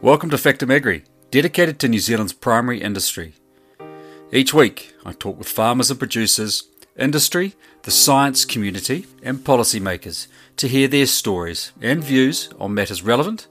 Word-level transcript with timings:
Welcome 0.00 0.30
to 0.30 0.38
Factum 0.38 0.70
Agri, 0.70 1.02
dedicated 1.32 1.80
to 1.80 1.88
New 1.88 1.98
Zealand's 1.98 2.32
primary 2.32 2.80
industry. 2.80 3.34
Each 4.32 4.54
week, 4.54 4.94
I 5.04 5.10
talk 5.10 5.36
with 5.36 5.48
farmers 5.48 5.90
and 5.90 5.98
producers, 5.98 6.68
industry, 6.96 7.54
the 7.82 7.90
science 7.90 8.44
community, 8.44 9.06
and 9.24 9.40
policymakers 9.40 10.28
to 10.58 10.68
hear 10.68 10.86
their 10.86 11.06
stories 11.06 11.72
and 11.82 12.02
views 12.02 12.48
on 12.60 12.74
matters 12.74 13.02
relevant 13.02 13.48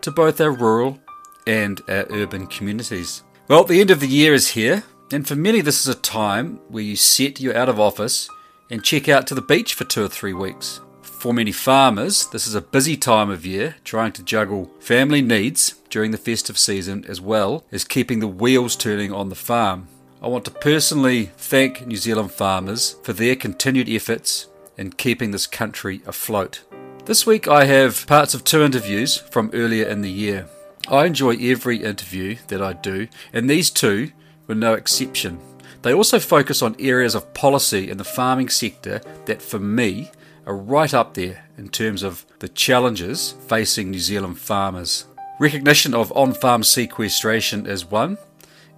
to 0.00 0.10
both 0.10 0.40
our 0.40 0.50
rural 0.50 0.98
and 1.46 1.82
our 1.86 2.06
urban 2.08 2.46
communities. 2.46 3.22
Well, 3.48 3.64
the 3.64 3.82
end 3.82 3.90
of 3.90 4.00
the 4.00 4.08
year 4.08 4.32
is 4.32 4.48
here, 4.48 4.84
and 5.12 5.28
for 5.28 5.36
many, 5.36 5.60
this 5.60 5.82
is 5.82 5.94
a 5.94 6.00
time 6.00 6.60
where 6.68 6.82
you 6.82 6.96
set 6.96 7.40
you 7.40 7.52
out 7.52 7.68
of 7.68 7.78
office 7.78 8.26
and 8.70 8.82
check 8.82 9.10
out 9.10 9.26
to 9.26 9.34
the 9.34 9.42
beach 9.42 9.74
for 9.74 9.84
two 9.84 10.04
or 10.04 10.08
three 10.08 10.32
weeks. 10.32 10.80
For 11.20 11.34
many 11.34 11.52
farmers, 11.52 12.26
this 12.28 12.46
is 12.46 12.54
a 12.54 12.62
busy 12.62 12.96
time 12.96 13.28
of 13.28 13.44
year, 13.44 13.74
trying 13.84 14.12
to 14.12 14.22
juggle 14.22 14.70
family 14.80 15.20
needs 15.20 15.74
during 15.90 16.12
the 16.12 16.16
festive 16.16 16.58
season 16.58 17.04
as 17.06 17.20
well 17.20 17.62
as 17.70 17.84
keeping 17.84 18.20
the 18.20 18.26
wheels 18.26 18.74
turning 18.74 19.12
on 19.12 19.28
the 19.28 19.34
farm. 19.34 19.88
I 20.22 20.28
want 20.28 20.46
to 20.46 20.50
personally 20.50 21.26
thank 21.36 21.86
New 21.86 21.98
Zealand 21.98 22.32
farmers 22.32 22.96
for 23.02 23.12
their 23.12 23.36
continued 23.36 23.86
efforts 23.86 24.48
in 24.78 24.94
keeping 24.94 25.30
this 25.30 25.46
country 25.46 26.00
afloat. 26.06 26.62
This 27.04 27.26
week 27.26 27.46
I 27.46 27.66
have 27.66 28.06
parts 28.06 28.32
of 28.32 28.42
two 28.42 28.62
interviews 28.62 29.18
from 29.18 29.50
earlier 29.52 29.86
in 29.86 30.00
the 30.00 30.10
year. 30.10 30.48
I 30.88 31.04
enjoy 31.04 31.36
every 31.36 31.84
interview 31.84 32.38
that 32.48 32.62
I 32.62 32.72
do, 32.72 33.08
and 33.30 33.50
these 33.50 33.68
two 33.68 34.12
were 34.46 34.54
no 34.54 34.72
exception. 34.72 35.38
They 35.82 35.92
also 35.92 36.18
focus 36.18 36.62
on 36.62 36.76
areas 36.78 37.14
of 37.14 37.34
policy 37.34 37.90
in 37.90 37.98
the 37.98 38.04
farming 38.04 38.48
sector 38.48 39.02
that, 39.26 39.42
for 39.42 39.58
me, 39.58 40.12
are 40.50 40.56
right 40.56 40.92
up 40.92 41.14
there 41.14 41.44
in 41.56 41.68
terms 41.68 42.02
of 42.02 42.26
the 42.40 42.48
challenges 42.48 43.36
facing 43.46 43.88
New 43.88 44.00
Zealand 44.00 44.36
farmers. 44.36 45.04
Recognition 45.38 45.94
of 45.94 46.10
on 46.16 46.34
farm 46.34 46.64
sequestration 46.64 47.66
is 47.66 47.88
one, 47.88 48.18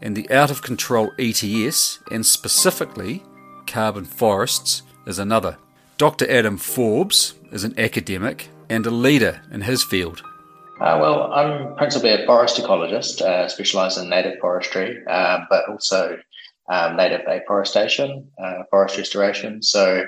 and 0.03 0.14
the 0.14 0.31
out 0.31 0.51
of 0.51 0.61
control 0.61 1.11
ETS, 1.19 1.98
and 2.11 2.27
specifically 2.27 3.23
carbon 3.67 4.05
forests, 4.05 4.83
is 5.06 5.19
another. 5.19 5.56
Dr. 5.97 6.31
Adam 6.31 6.59
Forbes 6.59 7.33
is 7.51 7.64
an 7.64 7.75
academic 7.79 8.51
and 8.69 8.84
a 8.84 8.91
leader 8.91 9.41
in 9.51 9.62
his 9.62 9.83
field. 9.83 10.23
Uh, 10.79 10.98
well, 11.01 11.33
I'm 11.33 11.75
principally 11.77 12.11
a 12.11 12.27
forest 12.27 12.59
ecologist, 12.59 13.23
uh, 13.23 13.48
specialised 13.48 13.97
in 13.97 14.11
native 14.11 14.39
forestry, 14.41 15.03
uh, 15.07 15.39
but 15.48 15.67
also 15.70 16.19
um, 16.69 16.97
native 16.97 17.23
afforestation, 17.27 18.31
uh, 18.43 18.63
forest 18.71 18.97
restoration. 18.97 19.63
So 19.63 20.05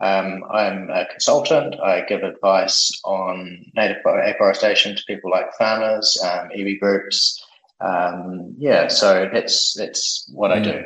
um, 0.00 0.44
I'm 0.50 0.90
a 0.90 1.06
consultant. 1.06 1.78
I 1.80 2.02
give 2.02 2.22
advice 2.22 2.90
on 3.04 3.64
native 3.74 3.98
afforestation 4.04 4.96
to 4.96 5.02
people 5.06 5.30
like 5.30 5.46
farmers, 5.58 6.18
um, 6.22 6.48
iwi 6.56 6.78
groups. 6.78 7.44
Um, 7.80 8.54
yeah, 8.58 8.88
so 8.88 9.28
that's 9.32 9.74
that's 9.74 10.28
what 10.32 10.50
mm. 10.50 10.54
I 10.54 10.60
do. 10.60 10.84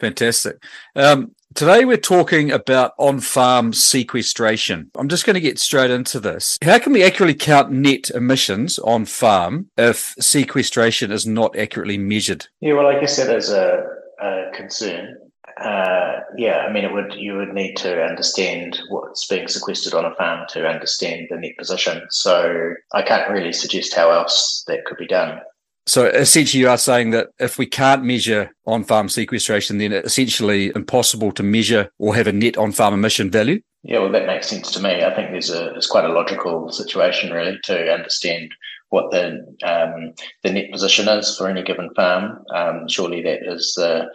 Fantastic. 0.00 0.62
Um, 0.94 1.34
today 1.54 1.84
we're 1.84 1.96
talking 1.96 2.52
about 2.52 2.92
on-farm 2.98 3.72
sequestration. 3.72 4.90
I'm 4.96 5.08
just 5.08 5.26
going 5.26 5.34
to 5.34 5.40
get 5.40 5.58
straight 5.58 5.90
into 5.90 6.20
this. 6.20 6.56
How 6.62 6.78
can 6.78 6.92
we 6.92 7.02
accurately 7.02 7.34
count 7.34 7.72
net 7.72 8.10
emissions 8.10 8.78
on 8.78 9.06
farm 9.06 9.70
if 9.76 10.14
sequestration 10.20 11.10
is 11.10 11.26
not 11.26 11.58
accurately 11.58 11.98
measured? 11.98 12.46
Yeah, 12.60 12.74
well, 12.74 12.86
I 12.86 13.00
guess 13.00 13.16
that 13.16 13.34
is 13.34 13.50
a, 13.50 13.84
a 14.20 14.50
concern. 14.54 15.16
Uh, 15.60 16.20
yeah, 16.36 16.58
I 16.68 16.72
mean, 16.72 16.84
it 16.84 16.92
would 16.92 17.14
you 17.14 17.36
would 17.36 17.54
need 17.54 17.76
to 17.78 18.02
understand 18.02 18.78
what's 18.88 19.26
being 19.26 19.48
sequestered 19.48 19.94
on 19.94 20.04
a 20.04 20.14
farm 20.14 20.46
to 20.50 20.68
understand 20.68 21.28
the 21.30 21.36
net 21.36 21.56
position. 21.58 22.06
So 22.10 22.74
I 22.92 23.02
can't 23.02 23.30
really 23.30 23.52
suggest 23.52 23.94
how 23.94 24.10
else 24.10 24.64
that 24.68 24.84
could 24.84 24.98
be 24.98 25.06
done. 25.06 25.40
So 25.86 26.04
essentially, 26.04 26.60
you 26.60 26.68
are 26.68 26.76
saying 26.76 27.10
that 27.10 27.28
if 27.40 27.56
we 27.56 27.64
can't 27.64 28.04
measure 28.04 28.54
on-farm 28.66 29.08
sequestration, 29.08 29.78
then 29.78 29.92
it's 29.92 30.08
essentially 30.08 30.70
impossible 30.76 31.32
to 31.32 31.42
measure 31.42 31.90
or 31.98 32.14
have 32.14 32.26
a 32.26 32.32
net 32.32 32.58
on-farm 32.58 32.92
emission 32.92 33.30
value. 33.30 33.62
Yeah, 33.84 34.00
well, 34.00 34.12
that 34.12 34.26
makes 34.26 34.48
sense 34.48 34.70
to 34.72 34.82
me. 34.82 35.02
I 35.02 35.14
think 35.14 35.30
there's 35.30 35.50
a 35.50 35.74
it's 35.74 35.86
quite 35.86 36.04
a 36.04 36.12
logical 36.12 36.70
situation 36.70 37.32
really 37.32 37.58
to 37.64 37.90
understand 37.90 38.52
what 38.90 39.10
the 39.10 39.44
um, 39.64 40.14
the 40.42 40.52
net 40.52 40.70
position 40.72 41.08
is 41.08 41.36
for 41.36 41.48
any 41.48 41.62
given 41.62 41.90
farm. 41.94 42.44
Um, 42.54 42.88
surely 42.88 43.22
that 43.22 43.40
is 43.46 43.74
the 43.76 44.08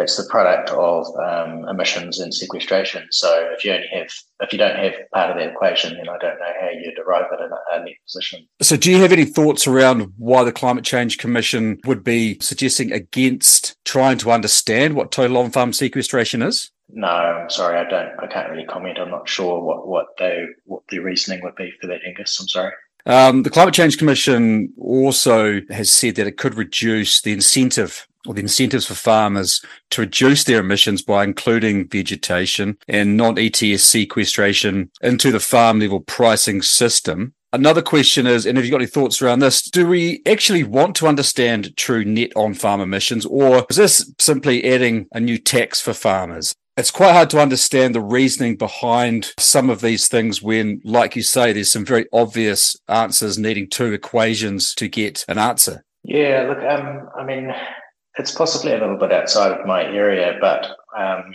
it's 0.00 0.16
the 0.16 0.24
product 0.30 0.70
of 0.70 1.06
um, 1.18 1.68
emissions 1.68 2.20
and 2.20 2.32
sequestration. 2.32 3.06
So 3.10 3.50
if 3.52 3.64
you 3.64 3.72
only 3.72 3.86
have, 3.92 4.08
if 4.40 4.52
you 4.52 4.58
don't 4.58 4.76
have 4.76 4.94
part 5.12 5.30
of 5.30 5.36
that 5.36 5.52
equation, 5.52 5.94
then 5.96 6.08
I 6.08 6.16
don't 6.18 6.38
know 6.38 6.52
how 6.60 6.68
you 6.70 6.92
derive 6.94 7.26
it 7.32 7.40
in 7.40 7.50
a, 7.50 7.80
a 7.80 7.84
net 7.84 7.94
position. 8.06 8.46
So 8.62 8.76
do 8.76 8.90
you 8.90 8.98
have 8.98 9.12
any 9.12 9.24
thoughts 9.24 9.66
around 9.66 10.12
why 10.16 10.44
the 10.44 10.52
Climate 10.52 10.84
Change 10.84 11.18
Commission 11.18 11.78
would 11.84 12.02
be 12.02 12.38
suggesting 12.40 12.92
against 12.92 13.76
trying 13.84 14.18
to 14.18 14.30
understand 14.30 14.94
what 14.94 15.12
total 15.12 15.38
on-farm 15.38 15.72
sequestration 15.72 16.42
is? 16.42 16.70
No, 16.92 17.06
I'm 17.06 17.50
sorry, 17.50 17.78
I 17.78 17.88
don't. 17.88 18.18
I 18.18 18.26
can't 18.26 18.50
really 18.50 18.64
comment. 18.64 18.98
I'm 18.98 19.10
not 19.10 19.28
sure 19.28 19.62
what 19.62 19.86
what 19.86 20.06
they 20.18 20.46
what 20.64 20.82
the 20.88 20.98
reasoning 20.98 21.40
would 21.44 21.54
be 21.54 21.72
for 21.80 21.86
that, 21.86 22.00
Angus. 22.04 22.40
I'm 22.40 22.48
sorry. 22.48 22.72
Um, 23.06 23.42
the 23.42 23.50
Climate 23.50 23.74
Change 23.74 23.98
Commission 23.98 24.72
also 24.78 25.60
has 25.70 25.90
said 25.90 26.16
that 26.16 26.26
it 26.26 26.36
could 26.36 26.54
reduce 26.54 27.20
the 27.20 27.32
incentive 27.32 28.06
or 28.26 28.34
the 28.34 28.40
incentives 28.40 28.86
for 28.86 28.94
farmers 28.94 29.64
to 29.90 30.02
reduce 30.02 30.44
their 30.44 30.60
emissions 30.60 31.02
by 31.02 31.24
including 31.24 31.88
vegetation 31.88 32.76
and 32.86 33.16
non-ETS 33.16 33.82
sequestration 33.82 34.90
into 35.00 35.32
the 35.32 35.40
farm 35.40 35.80
level 35.80 36.00
pricing 36.00 36.60
system. 36.60 37.32
Another 37.52 37.82
question 37.82 38.26
is, 38.26 38.46
and 38.46 38.56
have 38.56 38.64
you 38.64 38.70
got 38.70 38.80
any 38.80 38.86
thoughts 38.86 39.20
around 39.20 39.40
this? 39.40 39.62
Do 39.62 39.88
we 39.88 40.22
actually 40.24 40.62
want 40.62 40.94
to 40.96 41.08
understand 41.08 41.76
true 41.76 42.04
net 42.04 42.30
on 42.36 42.54
farm 42.54 42.80
emissions, 42.80 43.26
or 43.26 43.66
is 43.68 43.76
this 43.76 44.12
simply 44.20 44.64
adding 44.64 45.08
a 45.12 45.18
new 45.18 45.36
tax 45.36 45.80
for 45.80 45.92
farmers? 45.92 46.54
It's 46.80 46.90
quite 46.90 47.12
hard 47.12 47.28
to 47.30 47.40
understand 47.42 47.94
the 47.94 48.00
reasoning 48.00 48.56
behind 48.56 49.34
some 49.38 49.68
of 49.68 49.82
these 49.82 50.08
things 50.08 50.40
when, 50.40 50.80
like 50.82 51.14
you 51.14 51.22
say, 51.22 51.52
there's 51.52 51.70
some 51.70 51.84
very 51.84 52.06
obvious 52.10 52.74
answers 52.88 53.36
needing 53.36 53.68
two 53.68 53.92
equations 53.92 54.74
to 54.76 54.88
get 54.88 55.26
an 55.28 55.36
answer. 55.36 55.84
Yeah, 56.04 56.46
look, 56.48 56.64
um, 56.64 57.10
I 57.14 57.22
mean, 57.22 57.54
it's 58.18 58.34
possibly 58.34 58.72
a 58.72 58.78
little 58.78 58.96
bit 58.96 59.12
outside 59.12 59.52
of 59.52 59.66
my 59.66 59.84
area, 59.84 60.38
but 60.40 60.74
um, 60.96 61.34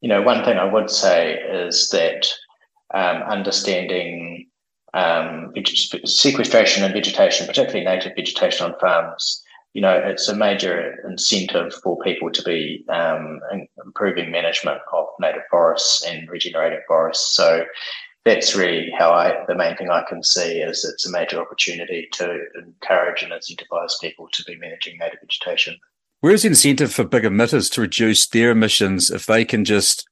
you 0.00 0.08
know, 0.08 0.22
one 0.22 0.42
thing 0.42 0.56
I 0.56 0.64
would 0.64 0.88
say 0.88 1.34
is 1.34 1.90
that 1.90 2.26
um, 2.94 3.24
understanding 3.24 4.46
um, 4.94 5.52
sequestration 6.06 6.82
and 6.82 6.94
vegetation, 6.94 7.46
particularly 7.46 7.84
native 7.84 8.14
vegetation 8.16 8.64
on 8.64 8.80
farms, 8.80 9.44
you 9.74 9.82
know, 9.82 9.94
it's 9.94 10.28
a 10.28 10.34
major 10.34 10.96
incentive 11.06 11.72
for 11.82 11.98
people 12.02 12.30
to 12.30 12.42
be 12.42 12.84
um, 12.88 13.40
improving 13.84 14.30
management 14.30 14.80
of 14.92 15.06
native 15.20 15.42
forests 15.50 16.04
and 16.04 16.28
regenerating 16.28 16.80
forests. 16.88 17.34
So 17.34 17.64
that's 18.24 18.54
really 18.54 18.90
how 18.98 19.10
I 19.10 19.44
the 19.46 19.54
main 19.54 19.76
thing 19.76 19.90
I 19.90 20.04
can 20.08 20.22
see 20.22 20.60
is 20.60 20.84
it's 20.84 21.06
a 21.06 21.10
major 21.10 21.40
opportunity 21.40 22.08
to 22.12 22.40
encourage 22.56 23.22
and 23.22 23.32
incentivize 23.32 23.92
people 24.00 24.28
to 24.32 24.44
be 24.44 24.56
managing 24.56 24.98
native 24.98 25.20
vegetation. 25.20 25.78
Where's 26.20 26.42
the 26.42 26.48
incentive 26.48 26.92
for 26.92 27.04
big 27.04 27.22
emitters 27.22 27.70
to 27.72 27.80
reduce 27.80 28.26
their 28.26 28.50
emissions 28.50 29.10
if 29.10 29.26
they 29.26 29.44
can 29.44 29.64
just 29.64 30.08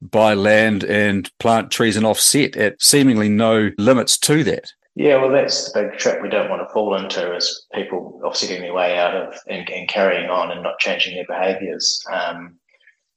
buy 0.00 0.32
land 0.34 0.82
and 0.84 1.30
plant 1.38 1.70
trees 1.70 1.96
and 1.96 2.06
offset 2.06 2.56
at 2.56 2.80
seemingly 2.80 3.28
no 3.28 3.70
limits 3.76 4.16
to 4.18 4.42
that? 4.44 4.72
Yeah, 4.96 5.16
well, 5.16 5.30
that's 5.30 5.72
the 5.72 5.82
big 5.82 5.98
trap 5.98 6.20
we 6.20 6.28
don't 6.28 6.50
want 6.50 6.66
to 6.66 6.72
fall 6.72 6.96
into 6.96 7.34
is 7.34 7.66
people 7.72 8.20
obviously 8.24 8.48
offsetting 8.48 8.62
their 8.62 8.74
way 8.74 8.98
out 8.98 9.14
of 9.14 9.34
and, 9.48 9.68
and 9.70 9.88
carrying 9.88 10.28
on 10.28 10.50
and 10.50 10.62
not 10.62 10.78
changing 10.78 11.14
their 11.14 11.26
behaviours. 11.26 12.02
Um, 12.12 12.56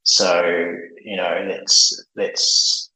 so 0.04 0.76
you 1.04 1.16
know 1.16 1.48
that's 1.48 2.06
that's 2.16 2.92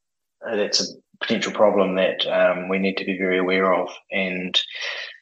that's 0.45 0.81
a 0.81 0.93
potential 1.21 1.53
problem 1.53 1.95
that 1.95 2.25
um, 2.27 2.69
we 2.69 2.77
need 2.77 2.97
to 2.97 3.05
be 3.05 3.17
very 3.17 3.39
aware 3.39 3.73
of. 3.73 3.89
And 4.11 4.59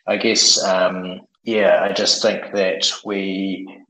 I 0.06 0.18
guess 0.18 0.62
um, 0.64 1.22
yeah, 1.44 1.82
I 1.82 1.94
just 1.94 2.22
think 2.22 2.54
that 2.54 2.92
we 3.06 3.86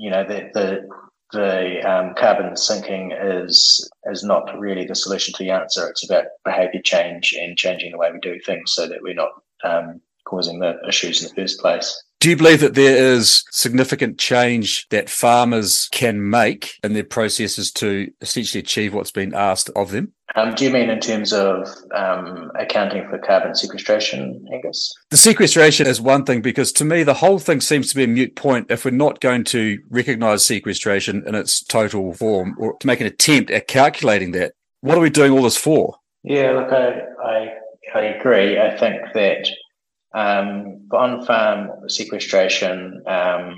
you 0.00 0.08
know, 0.10 0.24
that 0.26 0.54
the 0.54 0.88
the 1.32 1.80
um, 1.82 2.14
carbon 2.14 2.56
sinking 2.56 3.12
is 3.12 3.88
is 4.06 4.22
not 4.24 4.58
really 4.58 4.86
the 4.86 4.94
solution 4.94 5.34
to 5.34 5.44
the 5.44 5.50
answer. 5.50 5.88
It's 5.88 6.04
about 6.04 6.24
behaviour 6.44 6.80
change 6.82 7.34
and 7.38 7.56
changing 7.56 7.92
the 7.92 7.98
way 7.98 8.10
we 8.12 8.18
do 8.20 8.38
things 8.40 8.72
so 8.72 8.86
that 8.86 9.02
we're 9.02 9.14
not 9.14 9.32
um, 9.64 10.00
causing 10.24 10.58
the 10.58 10.76
issues 10.88 11.22
in 11.22 11.28
the 11.28 11.34
first 11.34 11.60
place. 11.60 12.02
Do 12.20 12.28
you 12.28 12.36
believe 12.36 12.60
that 12.60 12.74
there 12.74 13.14
is 13.14 13.44
significant 13.50 14.18
change 14.18 14.86
that 14.90 15.08
farmers 15.08 15.88
can 15.90 16.28
make 16.28 16.74
in 16.84 16.92
their 16.92 17.02
processes 17.02 17.72
to 17.72 18.12
essentially 18.20 18.60
achieve 18.60 18.92
what's 18.92 19.10
been 19.10 19.34
asked 19.34 19.70
of 19.74 19.90
them? 19.90 20.12
Um, 20.36 20.54
do 20.54 20.66
you 20.66 20.70
mean 20.70 20.90
in 20.90 21.00
terms 21.00 21.32
of 21.32 21.66
um, 21.94 22.52
accounting 22.58 23.08
for 23.08 23.18
carbon 23.18 23.54
sequestration, 23.54 24.46
Angus? 24.52 24.92
The 25.08 25.16
sequestration 25.16 25.86
is 25.86 25.98
one 25.98 26.24
thing 26.26 26.42
because 26.42 26.72
to 26.72 26.84
me, 26.84 27.04
the 27.04 27.14
whole 27.14 27.38
thing 27.38 27.62
seems 27.62 27.88
to 27.88 27.96
be 27.96 28.04
a 28.04 28.06
mute 28.06 28.36
point 28.36 28.70
if 28.70 28.84
we're 28.84 28.90
not 28.90 29.20
going 29.20 29.44
to 29.44 29.78
recognise 29.88 30.44
sequestration 30.44 31.24
in 31.26 31.34
its 31.34 31.64
total 31.64 32.12
form 32.12 32.54
or 32.58 32.76
to 32.80 32.86
make 32.86 33.00
an 33.00 33.06
attempt 33.06 33.50
at 33.50 33.66
calculating 33.66 34.32
that. 34.32 34.52
What 34.82 34.98
are 34.98 35.00
we 35.00 35.08
doing 35.08 35.32
all 35.32 35.42
this 35.42 35.56
for? 35.56 35.96
Yeah, 36.22 36.50
look, 36.52 36.70
I, 36.70 37.00
I, 37.24 37.54
I 37.94 38.00
agree. 38.02 38.60
I 38.60 38.76
think 38.76 39.00
that 39.14 39.48
um, 40.14 40.88
on 40.92 41.24
farm 41.24 41.88
sequestration 41.88 43.02
um, 43.06 43.56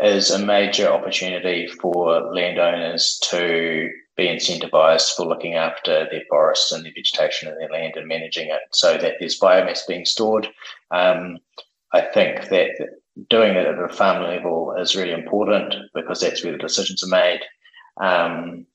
is 0.00 0.30
a 0.30 0.44
major 0.44 0.88
opportunity 0.88 1.66
for 1.66 2.32
landowners 2.32 3.18
to 3.30 3.90
be 4.16 4.26
incentivized 4.26 5.14
for 5.16 5.26
looking 5.26 5.54
after 5.54 6.06
their 6.10 6.22
forests 6.28 6.72
and 6.72 6.84
their 6.84 6.92
vegetation 6.94 7.48
and 7.48 7.60
their 7.60 7.70
land 7.70 7.94
and 7.96 8.06
managing 8.06 8.48
it 8.48 8.60
so 8.72 8.96
that 8.96 9.14
there's 9.18 9.40
biomass 9.40 9.86
being 9.86 10.04
stored. 10.04 10.48
Um, 10.90 11.38
I 11.92 12.00
think 12.00 12.48
that 12.48 12.70
doing 13.28 13.56
it 13.56 13.66
at 13.66 13.78
a 13.78 13.88
farm 13.88 14.22
level 14.22 14.74
is 14.78 14.96
really 14.96 15.12
important 15.12 15.74
because 15.94 16.20
that's 16.20 16.42
where 16.42 16.52
the 16.52 16.58
decisions 16.58 17.02
are 17.02 17.08
made. 17.08 17.40
Um, 18.00 18.66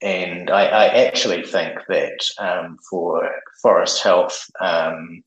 and 0.00 0.50
I, 0.50 0.64
I, 0.66 0.86
actually 1.06 1.42
think 1.42 1.76
that 1.88 2.18
um, 2.38 2.78
for 2.88 3.28
forest 3.60 4.00
health, 4.00 4.48
um, 4.60 5.24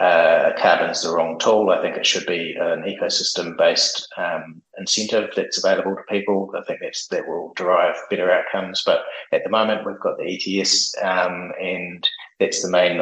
uh, 0.00 0.50
carbon 0.58 0.90
is 0.90 1.02
the 1.02 1.10
wrong 1.10 1.38
tool. 1.38 1.70
I 1.70 1.80
think 1.80 1.96
it 1.96 2.04
should 2.04 2.26
be 2.26 2.56
an 2.58 2.82
ecosystem 2.82 3.56
based 3.56 4.08
um, 4.16 4.60
incentive 4.76 5.30
that's 5.36 5.62
available 5.62 5.94
to 5.94 6.02
people. 6.08 6.52
I 6.56 6.62
think 6.64 6.80
that's 6.82 7.06
that 7.08 7.28
will 7.28 7.52
derive 7.54 7.96
better 8.10 8.30
outcomes. 8.30 8.82
But 8.84 9.02
at 9.32 9.44
the 9.44 9.50
moment, 9.50 9.86
we've 9.86 10.00
got 10.00 10.18
the 10.18 10.34
ETS, 10.34 10.94
um, 11.00 11.52
and 11.60 12.08
that's 12.40 12.62
the 12.62 12.70
main 12.70 13.00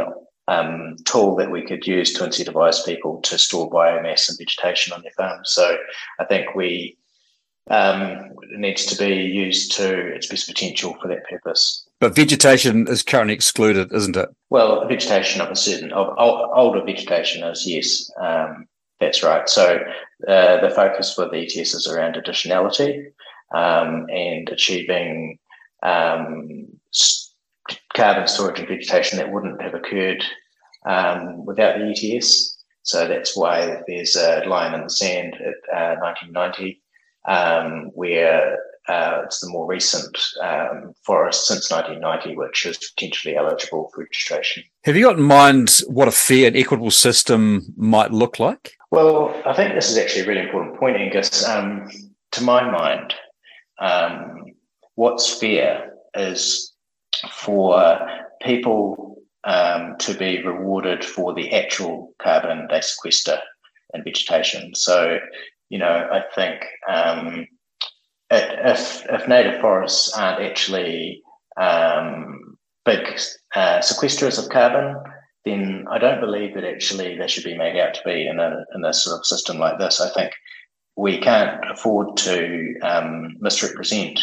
um, 0.49 0.97
tool 1.05 1.35
that 1.37 1.51
we 1.51 1.63
could 1.63 1.87
use 1.87 2.13
to 2.13 2.25
incentivize 2.25 2.85
people 2.85 3.23
to 3.23 3.39
store 3.39 3.71
biomass 3.71 4.29
and 4.29 4.39
vegetation 4.39 4.93
on 4.93 5.01
their 5.03 5.13
farms. 5.13 5.51
So 5.51 5.79
I 6.19 6.25
think 6.25 6.55
we 6.55 6.99
um, 7.71 8.35
needs 8.51 8.85
to 8.87 8.97
be 8.97 9.15
used 9.15 9.73
to 9.77 10.15
its 10.15 10.27
best 10.27 10.47
potential 10.47 10.95
for 11.01 11.09
that 11.09 11.27
purpose. 11.29 11.89
But 12.03 12.17
vegetation 12.17 12.89
is 12.89 13.05
currently 13.05 13.33
excluded, 13.33 13.93
isn't 13.93 14.17
it? 14.17 14.29
Well, 14.51 14.89
vegetation 14.89 15.41
of 15.41 15.51
a 15.51 15.55
certain 15.55 15.93
of 15.93 16.13
older 16.19 16.83
vegetation 16.85 17.45
is 17.45 17.65
yes, 17.65 18.11
um, 18.21 18.67
that's 18.99 19.23
right. 19.23 19.49
So 19.49 19.79
uh, 20.27 20.61
the 20.61 20.73
focus 20.75 21.15
for 21.15 21.29
the 21.29 21.43
ETS 21.45 21.75
is 21.75 21.87
around 21.87 22.17
additionality 22.17 23.05
um, 23.55 24.07
and 24.11 24.49
achieving 24.49 25.39
um, 25.85 26.67
carbon 27.95 28.27
storage 28.27 28.59
and 28.59 28.67
vegetation 28.67 29.19
that 29.19 29.31
wouldn't 29.31 29.63
have 29.63 29.75
occurred 29.75 30.25
um, 30.85 31.47
without 31.47 31.79
the 31.79 31.87
ETS. 31.87 32.65
So 32.83 33.07
that's 33.07 33.37
why 33.37 33.81
there's 33.87 34.17
a 34.17 34.43
line 34.49 34.75
in 34.75 34.83
the 34.83 34.91
sand 34.91 35.35
at 35.35 35.95
uh, 35.97 36.01
1990 36.01 36.83
um, 37.29 37.93
where 37.95 38.59
uh, 38.89 39.23
it's 39.25 39.41
the 39.41 39.49
more 39.49 39.67
recent 39.67 40.19
um, 40.43 40.93
forest 41.05 41.47
since 41.47 41.71
1990, 41.71 42.37
which 42.37 42.67
is 42.67 42.79
potentially 42.79 43.37
eligible 43.37 43.91
for 43.95 44.01
registration. 44.01 44.63
Have 44.85 44.97
you 44.97 45.05
got 45.05 45.19
in 45.19 45.25
mind 45.25 45.81
what 45.87 46.09
a 46.09 46.13
fair 46.13 46.49
and 46.49 46.57
equitable 46.57 46.91
system 46.91 47.73
might 47.77 48.11
look 48.11 48.39
like? 48.39 48.73
Well, 48.91 49.41
I 49.47 49.55
think 49.55 49.75
this 49.75 49.91
is 49.91 49.99
actually 49.99 50.23
a 50.23 50.27
really 50.27 50.43
important 50.43 50.79
point, 50.79 50.97
Angus. 50.97 51.47
Um, 51.49 51.89
to 52.33 52.43
my 52.43 52.69
mind, 52.71 53.15
um, 53.79 54.45
what's 54.97 55.39
fair 55.39 55.93
is 56.15 56.75
for 57.31 57.99
people 58.43 59.23
um, 59.45 59.97
to 59.99 60.15
be 60.15 60.43
rewarded 60.43 61.05
for 61.05 61.35
the 61.35 61.53
actual 61.53 62.15
carbon 62.21 62.67
they 62.71 62.81
sequester 62.81 63.39
in 63.95 64.03
vegetation. 64.05 64.75
So 64.75 65.19
you 65.73 65.79
know, 65.79 66.07
I 66.13 66.23
think 66.35 66.67
um, 66.87 67.47
if 68.33 69.05
if 69.11 69.29
native 69.29 69.61
forests 69.61 70.17
aren't 70.17 70.43
actually 70.43 71.23
um, 71.61 72.57
big 72.85 73.07
uh, 73.55 73.79
sequesters 73.79 74.43
of 74.43 74.51
carbon, 74.51 74.97
then 75.45 75.87
I 75.91 75.99
don't 75.99 76.21
believe 76.21 76.55
that 76.55 76.65
actually 76.65 77.17
they 77.17 77.29
should 77.29 77.45
be 77.45 77.57
made 77.57 77.79
out 77.79 77.95
to 77.95 78.03
be 78.05 78.27
in 78.27 78.41
a 78.41 78.65
in 78.75 78.85
a 78.85 78.93
sort 78.93 79.19
of 79.19 79.27
system 79.27 79.59
like 79.59 79.79
this. 79.79 80.01
I 80.01 80.11
think 80.11 80.33
we 80.97 81.19
can't 81.19 81.61
afford 81.71 82.17
to 82.19 82.75
um, 82.83 83.37
misrepresent 83.41 84.21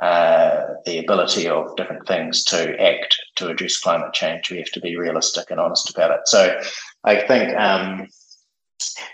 uh, 0.00 0.62
the 0.84 0.98
ability 0.98 1.48
of 1.48 1.74
different 1.76 2.06
things 2.06 2.44
to 2.44 2.80
act 2.80 3.16
to 3.36 3.48
address 3.48 3.80
climate 3.80 4.12
change. 4.12 4.50
We 4.50 4.58
have 4.58 4.70
to 4.72 4.80
be 4.80 4.96
realistic 4.96 5.50
and 5.50 5.60
honest 5.60 5.90
about 5.90 6.12
it. 6.12 6.20
So 6.26 6.60
I 7.04 7.26
think 7.26 7.56
um, 7.56 8.06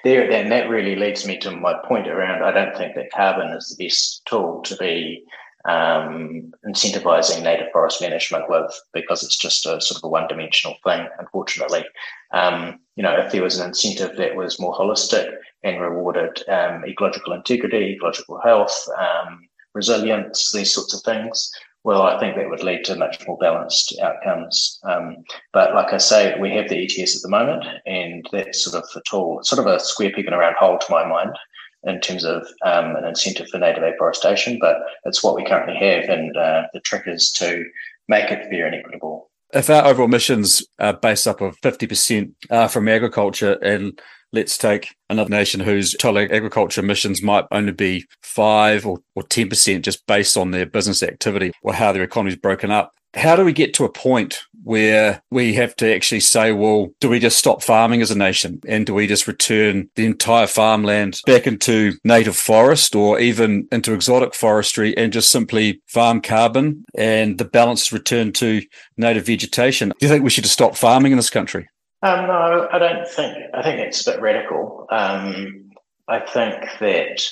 there, 0.03 0.29
then 0.29 0.49
that 0.51 0.69
really 0.69 0.97
leads 0.97 1.27
me 1.27 1.39
to 1.39 1.51
my 1.51 1.75
point 1.87 2.09
around 2.09 2.43
I 2.43 2.53
don't 2.53 2.77
think 2.77 2.95
that 2.95 3.13
carbon 3.13 3.49
is 3.49 3.75
the 3.77 3.85
best 3.85 4.25
tool 4.27 4.63
to 4.63 4.77
be 4.77 5.25
um, 5.65 6.53
incentivizing 6.67 7.43
native 7.43 7.73
forest 7.73 8.01
management 8.01 8.49
with 8.49 8.71
because 8.93 9.23
it's 9.23 9.37
just 9.37 9.65
a 9.67 9.81
sort 9.81 9.99
of 9.99 10.05
a 10.05 10.09
one-dimensional 10.09 10.77
thing. 10.85 11.07
Unfortunately, 11.19 11.85
um, 12.33 12.79
you 12.97 13.03
know, 13.03 13.17
if 13.17 13.33
there 13.33 13.43
was 13.43 13.59
an 13.59 13.69
incentive 13.69 14.17
that 14.17 14.37
was 14.37 14.61
more 14.61 14.75
holistic 14.75 15.31
and 15.63 15.81
rewarded 15.81 16.47
um, 16.49 16.85
ecological 16.85 17.33
integrity, 17.33 17.95
ecological 17.95 18.41
health, 18.43 18.77
um, 18.99 19.49
resilience, 19.75 20.53
these 20.53 20.73
sorts 20.73 20.95
of 20.95 21.01
things, 21.03 21.51
well, 21.85 22.03
I 22.03 22.19
think 22.19 22.35
that 22.35 22.49
would 22.49 22.63
lead 22.63 22.85
to 22.85 22.97
much 22.97 23.25
more 23.29 23.37
balanced 23.37 23.99
outcomes. 24.01 24.81
Um, 24.85 25.19
but 25.53 25.75
like 25.75 25.93
I 25.93 25.99
say, 25.99 26.35
we 26.41 26.51
have 26.53 26.71
the 26.71 26.83
ETS 26.83 27.17
at 27.17 27.23
the 27.23 27.29
moment, 27.29 27.65
and 27.85 28.27
that's 28.33 28.65
sort 28.65 28.83
of 28.83 28.89
the 28.95 29.03
tool, 29.09 29.41
sort 29.43 29.65
of 29.65 29.73
a 29.73 29.79
square 29.79 30.11
peg 30.11 30.27
in 30.27 30.33
a 30.33 30.39
round 30.39 30.57
hole 30.57 30.79
to 30.79 30.87
my 30.91 31.07
mind 31.07 31.37
in 31.85 32.01
terms 32.01 32.25
of 32.25 32.47
um, 32.65 32.97
an 32.97 33.05
incentive 33.05 33.49
for 33.51 33.59
native 33.59 33.83
afforestation, 33.83 34.59
but 34.59 34.79
it's 35.05 35.23
what 35.23 35.37
we 35.37 35.45
currently 35.45 35.77
have, 35.77 36.05
and 36.09 36.35
uh, 36.37 36.63
the 36.73 36.81
trick 36.81 37.03
is 37.07 37.31
to 37.33 37.63
make 38.09 38.31
it 38.31 38.49
fair 38.49 38.67
and 38.67 38.75
equitable. 38.75 39.31
If 39.53 39.69
our 39.69 39.87
overall 39.87 40.09
emissions 40.09 40.67
are 40.79 40.95
based 40.95 41.29
up 41.29 41.43
of 41.43 41.61
50% 41.61 42.33
uh, 42.51 42.67
from 42.67 42.89
agriculture 42.89 43.59
and 43.63 44.01
let's 44.35 44.59
take 44.59 44.95
another 45.09 45.31
nation 45.31 45.61
whose 45.61 45.95
total 45.95 46.23
agriculture 46.23 46.81
emissions 46.81 47.23
might 47.23 47.45
only 47.51 47.73
be 47.73 48.05
five 48.23 48.85
or, 48.85 48.99
or 49.15 49.23
10% 49.23 49.83
just 49.83 50.07
based 50.07 50.37
on 50.37 50.51
their 50.51 50.67
business 50.67 51.03
activity 51.03 51.53
or 51.63 51.73
how 51.73 51.93
their 51.93 52.03
economy 52.03 52.33
is 52.33 52.39
broken 52.39 52.71
up. 52.71 52.91
How 53.15 53.37
do 53.37 53.45
we 53.45 53.53
get 53.53 53.75
to 53.75 53.85
a 53.85 53.93
point 53.93 54.43
where 54.65 55.23
we 55.31 55.55
have 55.55 55.77
to 55.77 55.95
actually 55.95 56.19
say, 56.19 56.51
well, 56.51 56.89
do 57.01 57.09
we 57.09 57.21
just 57.21 57.39
stop 57.39 57.63
farming 57.63 58.03
as 58.03 58.11
a 58.11 58.19
nation? 58.19 58.59
And 58.67 58.85
do 58.85 58.93
we 58.93 59.07
just 59.07 59.29
return 59.29 59.89
the 59.95 60.05
entire 60.05 60.49
farmland 60.49 61.21
back 61.25 61.47
into 61.47 61.93
native 62.03 62.37
forest 62.37 62.97
or 62.97 63.21
even 63.21 63.69
into 63.71 63.95
exotic 63.95 64.35
forestry 64.35 64.97
and 64.97 65.13
just 65.13 65.31
simply 65.31 65.81
farm 65.87 66.21
carbon 66.21 66.85
and 66.97 67.39
the 67.39 67.45
balance 67.45 67.93
return 67.93 68.33
to 68.33 68.63
native 68.97 69.27
vegetation? 69.27 69.91
Do 69.91 70.07
you 70.07 70.09
think 70.09 70.25
we 70.25 70.31
should 70.31 70.47
stop 70.47 70.75
farming 70.75 71.13
in 71.13 71.19
this 71.19 71.31
country? 71.31 71.69
Um, 72.05 72.27
no, 72.27 72.69
I 72.71 72.79
don't 72.79 73.09
think. 73.09 73.35
I 73.55 73.63
think 73.63 73.81
it's 73.81 74.07
a 74.07 74.11
bit 74.11 74.21
radical. 74.21 74.87
Um, 74.91 75.71
I 76.07 76.21
think 76.21 76.63
that 76.79 77.25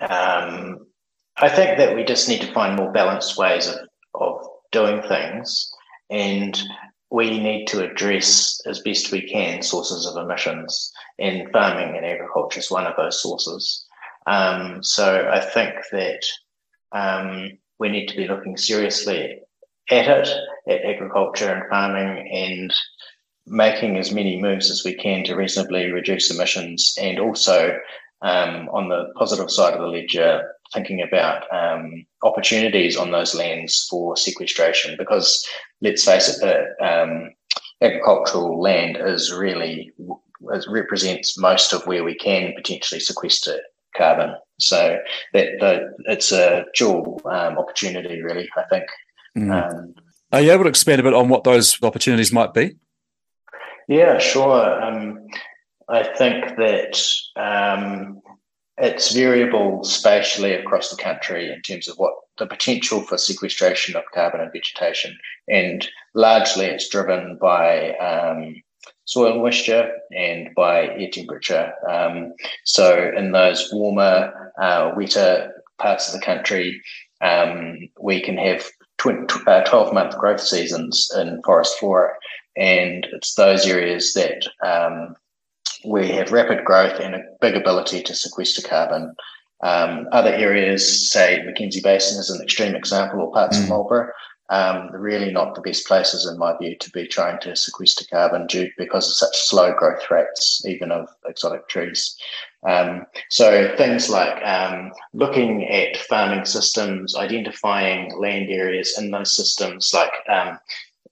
um, 0.00 0.88
I 1.36 1.48
think 1.48 1.78
that 1.78 1.94
we 1.94 2.02
just 2.02 2.28
need 2.28 2.40
to 2.40 2.52
find 2.52 2.74
more 2.74 2.90
balanced 2.90 3.38
ways 3.38 3.68
of, 3.68 3.76
of 4.14 4.44
doing 4.72 5.02
things, 5.02 5.72
and 6.10 6.60
we 7.12 7.38
need 7.38 7.66
to 7.66 7.88
address 7.88 8.60
as 8.66 8.80
best 8.80 9.12
we 9.12 9.22
can 9.22 9.62
sources 9.62 10.04
of 10.04 10.20
emissions. 10.20 10.90
And 11.20 11.48
farming 11.52 11.96
and 11.96 12.04
agriculture 12.04 12.58
is 12.58 12.72
one 12.72 12.88
of 12.88 12.96
those 12.96 13.22
sources. 13.22 13.86
Um, 14.26 14.82
so 14.82 15.30
I 15.32 15.38
think 15.38 15.74
that 15.92 16.22
um, 16.90 17.52
we 17.78 17.88
need 17.88 18.08
to 18.08 18.16
be 18.16 18.26
looking 18.26 18.56
seriously 18.56 19.42
at 19.88 20.08
it, 20.08 20.28
at 20.68 20.84
agriculture 20.84 21.52
and 21.52 21.70
farming, 21.70 22.28
and 22.32 22.74
making 23.50 23.98
as 23.98 24.12
many 24.12 24.40
moves 24.40 24.70
as 24.70 24.84
we 24.84 24.94
can 24.94 25.24
to 25.24 25.34
reasonably 25.34 25.90
reduce 25.90 26.30
emissions 26.30 26.96
and 27.00 27.18
also 27.18 27.76
um, 28.22 28.68
on 28.72 28.88
the 28.88 29.12
positive 29.16 29.50
side 29.50 29.74
of 29.74 29.80
the 29.80 29.86
ledger, 29.86 30.52
thinking 30.72 31.02
about 31.02 31.42
um, 31.52 32.06
opportunities 32.22 32.96
on 32.96 33.10
those 33.10 33.34
lands 33.34 33.86
for 33.90 34.16
sequestration. 34.16 34.96
Because 34.96 35.44
let's 35.80 36.04
face 36.04 36.28
it, 36.28 36.40
the 36.40 36.86
um, 36.86 37.30
agricultural 37.80 38.60
land 38.60 38.98
is 39.00 39.32
really 39.32 39.92
is, 40.52 40.68
represents 40.68 41.38
most 41.38 41.72
of 41.72 41.86
where 41.86 42.04
we 42.04 42.14
can 42.14 42.52
potentially 42.54 43.00
sequester 43.00 43.58
carbon. 43.96 44.34
So 44.58 44.98
that 45.32 45.46
the, 45.58 45.94
it's 46.06 46.30
a 46.30 46.66
dual 46.76 47.20
um, 47.24 47.58
opportunity, 47.58 48.22
really. 48.22 48.48
I 48.56 48.62
think. 48.70 48.84
Mm. 49.36 49.94
Are 50.32 50.40
you 50.40 50.52
able 50.52 50.64
to 50.64 50.68
expand 50.68 51.00
a 51.00 51.04
bit 51.04 51.14
on 51.14 51.28
what 51.28 51.44
those 51.44 51.82
opportunities 51.82 52.32
might 52.32 52.54
be? 52.54 52.76
Yeah, 53.90 54.18
sure. 54.18 54.80
Um, 54.80 55.26
I 55.88 56.04
think 56.04 56.56
that 56.58 57.02
um, 57.34 58.20
it's 58.78 59.12
variable 59.12 59.82
spatially 59.82 60.52
across 60.52 60.90
the 60.90 61.02
country 61.02 61.52
in 61.52 61.60
terms 61.62 61.88
of 61.88 61.96
what 61.96 62.14
the 62.38 62.46
potential 62.46 63.00
for 63.00 63.18
sequestration 63.18 63.96
of 63.96 64.04
carbon 64.14 64.42
and 64.42 64.52
vegetation, 64.52 65.18
and 65.48 65.88
largely 66.14 66.66
it's 66.66 66.88
driven 66.88 67.36
by 67.42 67.96
um, 67.96 68.62
soil 69.06 69.40
moisture 69.40 69.90
and 70.16 70.50
by 70.54 70.86
air 70.90 71.10
temperature. 71.12 71.72
Um, 71.90 72.32
so, 72.64 73.10
in 73.16 73.32
those 73.32 73.70
warmer, 73.72 74.52
uh, 74.62 74.92
wetter 74.96 75.52
parts 75.80 76.06
of 76.06 76.20
the 76.20 76.24
country, 76.24 76.80
um, 77.22 77.88
we 78.00 78.20
can 78.20 78.36
have 78.36 78.70
12 78.98 79.48
uh, 79.48 79.90
month 79.92 80.16
growth 80.16 80.40
seasons 80.40 81.10
in 81.18 81.42
forest 81.42 81.76
flora 81.80 82.12
and 82.56 83.06
it's 83.12 83.34
those 83.34 83.66
areas 83.66 84.12
that 84.14 84.46
um, 84.64 85.16
we 85.84 86.08
have 86.08 86.32
rapid 86.32 86.64
growth 86.64 87.00
and 87.00 87.14
a 87.14 87.22
big 87.40 87.54
ability 87.54 88.02
to 88.02 88.14
sequester 88.14 88.66
carbon. 88.66 89.14
Um, 89.62 90.08
other 90.12 90.32
areas, 90.32 91.10
say 91.10 91.42
Mackenzie 91.44 91.82
Basin 91.82 92.18
is 92.18 92.30
an 92.30 92.42
extreme 92.42 92.74
example, 92.74 93.20
or 93.20 93.32
parts 93.32 93.58
mm. 93.58 93.64
of 93.64 93.68
Marlborough, 93.68 94.10
um, 94.50 94.90
really 94.92 95.30
not 95.30 95.54
the 95.54 95.60
best 95.60 95.86
places, 95.86 96.26
in 96.26 96.36
my 96.36 96.56
view, 96.58 96.76
to 96.76 96.90
be 96.90 97.06
trying 97.06 97.38
to 97.40 97.54
sequester 97.54 98.04
carbon 98.10 98.46
due 98.48 98.68
because 98.76 99.06
of 99.06 99.14
such 99.14 99.36
slow 99.48 99.72
growth 99.72 100.10
rates, 100.10 100.64
even 100.66 100.90
of 100.90 101.08
exotic 101.26 101.68
trees. 101.68 102.16
Um, 102.68 103.06
so 103.28 103.72
things 103.76 104.10
like 104.10 104.44
um, 104.44 104.90
looking 105.12 105.68
at 105.68 105.96
farming 105.96 106.46
systems, 106.46 107.14
identifying 107.14 108.18
land 108.18 108.50
areas 108.50 108.98
in 108.98 109.12
those 109.12 109.34
systems, 109.34 109.92
like 109.94 110.12
um, 110.28 110.58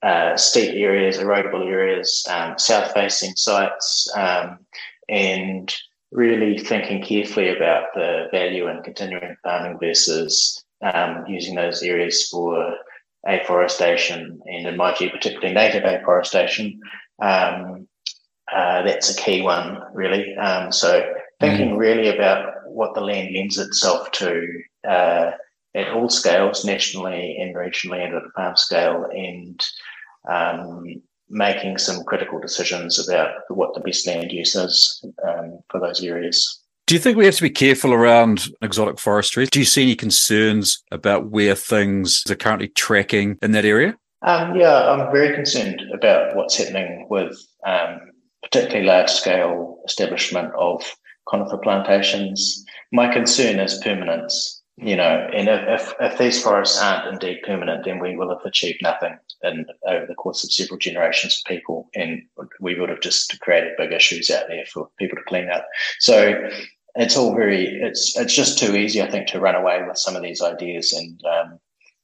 uh, 0.01 0.35
steep 0.37 0.75
areas, 0.75 1.17
erodible 1.17 1.65
areas, 1.65 2.25
um, 2.29 2.57
south-facing 2.57 3.35
sites, 3.35 4.09
um, 4.15 4.59
and 5.09 5.75
really 6.11 6.57
thinking 6.57 7.01
carefully 7.01 7.49
about 7.49 7.85
the 7.93 8.27
value 8.31 8.67
in 8.67 8.81
continuing 8.83 9.35
farming 9.43 9.77
versus 9.79 10.63
um, 10.81 11.25
using 11.27 11.55
those 11.55 11.83
areas 11.83 12.27
for 12.29 12.75
afforestation, 13.27 14.39
and 14.45 14.67
in 14.67 14.77
my 14.77 14.95
view, 14.97 15.09
particularly 15.09 15.53
native 15.53 15.83
afforestation. 15.83 16.79
Um, 17.21 17.87
uh, 18.51 18.81
that's 18.83 19.15
a 19.15 19.21
key 19.21 19.41
one, 19.41 19.81
really. 19.93 20.35
Um, 20.37 20.71
so 20.71 21.13
thinking 21.39 21.71
mm. 21.71 21.77
really 21.77 22.07
about 22.07 22.53
what 22.65 22.95
the 22.95 23.01
land 23.01 23.33
lends 23.35 23.57
itself 23.57 24.11
to 24.11 24.61
uh, 24.87 25.31
at 25.75 25.89
all 25.89 26.09
scales, 26.09 26.65
nationally 26.65 27.37
and 27.39 27.55
regionally, 27.55 28.03
and 28.03 28.15
at 28.15 28.23
a 28.23 28.31
farm 28.35 28.55
scale, 28.55 29.05
and 29.11 29.63
um, 30.29 30.85
making 31.29 31.77
some 31.77 32.03
critical 32.03 32.39
decisions 32.39 33.07
about 33.07 33.31
what 33.49 33.73
the 33.73 33.79
best 33.81 34.07
land 34.07 34.31
use 34.31 34.55
is 34.55 35.03
um, 35.27 35.59
for 35.69 35.79
those 35.79 36.03
areas. 36.03 36.61
Do 36.87 36.95
you 36.95 36.99
think 36.99 37.17
we 37.17 37.25
have 37.25 37.35
to 37.35 37.43
be 37.43 37.51
careful 37.51 37.93
around 37.93 38.47
exotic 38.63 38.99
forestry? 38.99 39.45
Do 39.45 39.59
you 39.59 39.65
see 39.65 39.83
any 39.83 39.95
concerns 39.95 40.83
about 40.91 41.29
where 41.29 41.53
things 41.53 42.23
are 42.29 42.35
currently 42.35 42.69
tracking 42.69 43.37
in 43.43 43.51
that 43.51 43.63
area? 43.63 43.95
Um, 44.23 44.55
yeah, 44.55 44.91
I'm 44.91 45.11
very 45.11 45.35
concerned 45.35 45.83
about 45.93 46.35
what's 46.35 46.57
happening 46.57 47.05
with 47.09 47.37
um, 47.65 47.99
particularly 48.41 48.87
large 48.87 49.11
scale 49.11 49.81
establishment 49.85 50.51
of 50.57 50.83
conifer 51.29 51.57
plantations. 51.59 52.65
My 52.91 53.13
concern 53.13 53.59
is 53.59 53.79
permanence 53.83 54.58
you 54.81 54.95
know, 54.95 55.29
and 55.33 55.49
if, 55.49 55.93
if 55.99 56.17
these 56.17 56.41
forests 56.41 56.81
aren't 56.81 57.07
indeed 57.07 57.41
permanent, 57.43 57.83
then 57.83 57.99
we 57.99 58.15
will 58.15 58.29
have 58.29 58.45
achieved 58.45 58.79
nothing 58.81 59.17
in 59.43 59.65
over 59.85 60.05
the 60.05 60.15
course 60.15 60.43
of 60.43 60.51
several 60.51 60.77
generations 60.77 61.41
of 61.41 61.49
people, 61.49 61.89
and 61.95 62.21
we 62.61 62.79
would 62.79 62.89
have 62.89 63.01
just 63.01 63.39
created 63.41 63.73
big 63.77 63.91
issues 63.91 64.29
out 64.29 64.47
there 64.47 64.65
for 64.65 64.89
people 64.97 65.17
to 65.17 65.23
clean 65.23 65.49
up. 65.49 65.65
So 65.99 66.49
it's 66.95 67.17
all 67.17 67.35
very 67.35 67.65
it's 67.65 68.17
it's 68.17 68.33
just 68.33 68.57
too 68.57 68.75
easy, 68.75 69.01
I 69.01 69.09
think, 69.09 69.27
to 69.27 69.39
run 69.39 69.55
away 69.55 69.83
with 69.87 69.97
some 69.97 70.15
of 70.15 70.23
these 70.23 70.41
ideas 70.41 70.93
and 70.93 71.21
um, 71.25 71.59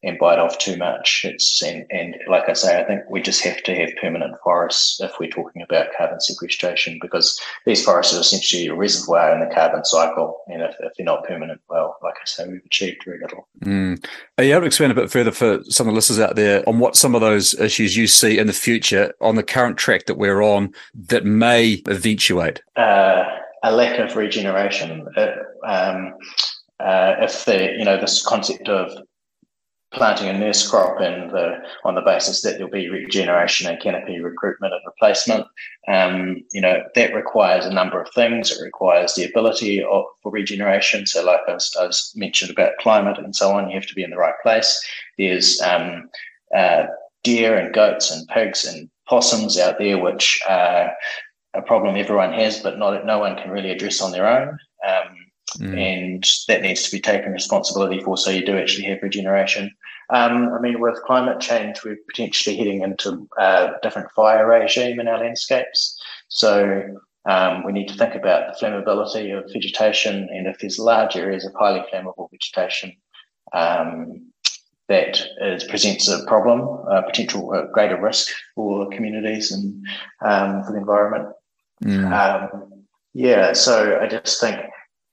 and 0.05 0.19
bite 0.19 0.39
off 0.39 0.57
too 0.59 0.77
much. 0.77 1.25
It's 1.25 1.61
and, 1.61 1.85
and 1.89 2.15
like 2.29 2.47
I 2.47 2.53
say, 2.53 2.79
I 2.79 2.83
think 2.83 3.01
we 3.09 3.21
just 3.21 3.43
have 3.43 3.61
to 3.63 3.75
have 3.75 3.89
permanent 3.99 4.35
forests 4.43 5.01
if 5.01 5.13
we're 5.19 5.29
talking 5.29 5.63
about 5.63 5.87
carbon 5.97 6.21
sequestration 6.21 6.99
because 7.01 7.39
these 7.65 7.83
forests 7.83 8.15
are 8.15 8.21
essentially 8.21 8.67
a 8.67 8.75
reservoir 8.75 9.33
in 9.33 9.39
the 9.39 9.53
carbon 9.53 9.83
cycle. 9.83 10.41
And 10.47 10.61
if, 10.61 10.75
if 10.79 10.93
they're 10.95 11.05
not 11.05 11.25
permanent, 11.25 11.59
well, 11.69 11.97
like 12.03 12.13
I 12.15 12.25
say, 12.25 12.47
we've 12.47 12.65
achieved 12.65 13.03
very 13.03 13.19
little. 13.19 13.47
Mm. 13.63 14.05
Are 14.37 14.43
you 14.43 14.51
able 14.51 14.61
to 14.61 14.67
expand 14.67 14.91
a 14.91 14.95
bit 14.95 15.11
further 15.11 15.31
for 15.31 15.63
some 15.65 15.87
of 15.87 15.93
the 15.93 15.95
listeners 15.95 16.19
out 16.19 16.35
there 16.35 16.67
on 16.69 16.77
what 16.77 16.95
some 16.95 17.15
of 17.15 17.21
those 17.21 17.59
issues 17.59 17.97
you 17.97 18.07
see 18.07 18.37
in 18.37 18.47
the 18.47 18.53
future 18.53 19.11
on 19.21 19.35
the 19.35 19.43
current 19.43 19.77
track 19.77 20.05
that 20.05 20.17
we're 20.19 20.43
on 20.43 20.71
that 20.93 21.25
may 21.25 21.81
eventuate? 21.87 22.61
Uh, 22.75 23.23
a 23.63 23.71
lack 23.71 23.97
of 23.99 24.15
regeneration. 24.15 25.07
Uh, 25.17 25.31
um, 25.65 26.13
uh, 26.79 27.15
if 27.21 27.45
the 27.45 27.73
you 27.77 27.85
know 27.85 27.99
this 27.99 28.23
concept 28.23 28.67
of 28.67 28.91
planting 29.95 30.29
a 30.29 30.37
nurse 30.37 30.67
crop 30.67 30.99
and 30.99 31.31
the, 31.31 31.57
on 31.83 31.95
the 31.95 32.01
basis 32.01 32.41
that 32.41 32.53
there'll 32.53 32.69
be 32.69 32.89
regeneration 32.89 33.67
and 33.67 33.81
canopy 33.81 34.19
recruitment 34.19 34.73
and 34.73 34.81
replacement. 34.85 35.45
Um, 35.87 36.43
you 36.51 36.61
know, 36.61 36.83
that 36.95 37.13
requires 37.13 37.65
a 37.65 37.73
number 37.73 38.01
of 38.01 38.09
things. 38.13 38.51
It 38.51 38.63
requires 38.63 39.15
the 39.15 39.25
ability 39.25 39.83
of, 39.83 40.05
for 40.21 40.31
regeneration. 40.31 41.05
So 41.05 41.23
like 41.23 41.41
I 41.47 41.53
was, 41.53 41.75
I 41.79 41.87
was, 41.87 42.13
mentioned 42.15 42.51
about 42.51 42.77
climate 42.79 43.17
and 43.17 43.35
so 43.35 43.51
on, 43.51 43.69
you 43.69 43.75
have 43.75 43.87
to 43.87 43.95
be 43.95 44.03
in 44.03 44.11
the 44.11 44.17
right 44.17 44.35
place. 44.43 44.83
There's 45.17 45.61
um, 45.61 46.09
uh, 46.55 46.85
deer 47.23 47.57
and 47.57 47.73
goats 47.73 48.11
and 48.11 48.27
pigs 48.27 48.65
and 48.65 48.89
possums 49.07 49.57
out 49.57 49.79
there, 49.79 49.97
which 49.97 50.39
are 50.47 50.91
a 51.53 51.61
problem 51.61 51.95
everyone 51.95 52.33
has, 52.33 52.59
but 52.59 52.77
not 52.77 53.05
no 53.05 53.19
one 53.19 53.37
can 53.37 53.49
really 53.49 53.71
address 53.71 54.01
on 54.01 54.11
their 54.11 54.27
own. 54.27 54.57
Um, 54.87 55.25
Mm. 55.59 55.77
And 55.77 56.25
that 56.47 56.61
needs 56.61 56.83
to 56.83 56.91
be 56.91 56.99
taken 56.99 57.31
responsibility 57.31 58.01
for 58.01 58.17
so 58.17 58.29
you 58.29 58.45
do 58.45 58.57
actually 58.57 58.85
have 58.85 59.01
regeneration. 59.01 59.71
Um, 60.09 60.53
I 60.53 60.59
mean, 60.59 60.79
with 60.79 61.01
climate 61.03 61.39
change, 61.39 61.83
we're 61.83 61.97
potentially 62.07 62.55
heading 62.55 62.81
into 62.81 63.27
a 63.37 63.71
different 63.81 64.11
fire 64.11 64.47
regime 64.47 64.99
in 64.99 65.07
our 65.07 65.19
landscapes. 65.19 65.99
So 66.27 66.99
um, 67.25 67.63
we 67.65 67.71
need 67.71 67.87
to 67.87 67.95
think 67.95 68.15
about 68.15 68.47
the 68.47 68.65
flammability 68.65 69.35
of 69.37 69.51
vegetation, 69.51 70.29
and 70.31 70.47
if 70.47 70.59
there's 70.59 70.77
large 70.77 71.15
areas 71.15 71.45
of 71.45 71.53
highly 71.55 71.83
flammable 71.91 72.29
vegetation, 72.29 72.95
um, 73.53 74.31
that 74.87 75.19
is, 75.41 75.63
presents 75.63 76.07
a 76.07 76.23
problem, 76.25 76.59
a 76.87 77.01
potential 77.01 77.51
a 77.53 77.67
greater 77.71 77.99
risk 77.99 78.31
for 78.53 78.87
communities 78.89 79.51
and 79.51 79.83
um, 80.23 80.63
for 80.63 80.73
the 80.73 80.77
environment. 80.77 81.29
Mm. 81.83 82.11
Um, 82.11 82.83
yeah, 83.13 83.53
so 83.53 83.99
I 83.99 84.07
just 84.07 84.39
think 84.39 84.59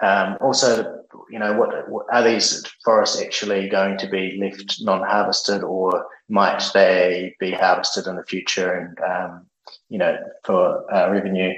um, 0.03 0.37
also, 0.41 1.02
you 1.33 1.39
know, 1.39 1.59
what, 1.59 1.89
what, 1.89 2.07
are 2.13 2.23
these 2.23 2.63
forests 2.85 3.21
actually 3.21 3.67
going 3.69 3.97
to 3.99 4.07
be 4.07 4.37
left 4.39 4.77
non-harvested, 4.83 5.63
or 5.63 6.07
might 6.29 6.63
they 6.75 7.35
be 7.41 7.51
harvested 7.51 8.07
in 8.07 8.17
the 8.17 8.25
future 8.25 8.73
and 8.73 8.99
um, 9.01 9.47
you 9.89 9.97
know 9.97 10.15
for 10.45 10.85
uh, 10.95 11.11
revenue? 11.11 11.53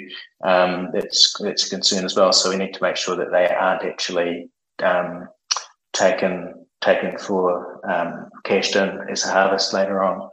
Um, 0.44 0.90
that's 0.92 1.36
that's 1.40 1.66
a 1.66 1.70
concern 1.70 2.04
as 2.04 2.14
well. 2.14 2.32
So 2.32 2.50
we 2.50 2.56
need 2.56 2.72
to 2.74 2.82
make 2.82 2.96
sure 2.96 3.16
that 3.16 3.32
they 3.32 3.48
aren't 3.48 3.82
actually 3.82 4.48
um, 4.80 5.28
taken 5.92 6.66
taken 6.80 7.18
for 7.18 7.80
um, 7.90 8.30
cashed 8.44 8.76
in 8.76 9.00
as 9.10 9.24
a 9.24 9.32
harvest 9.32 9.74
later 9.74 10.04
on. 10.04 10.30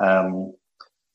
Um, 0.00 0.54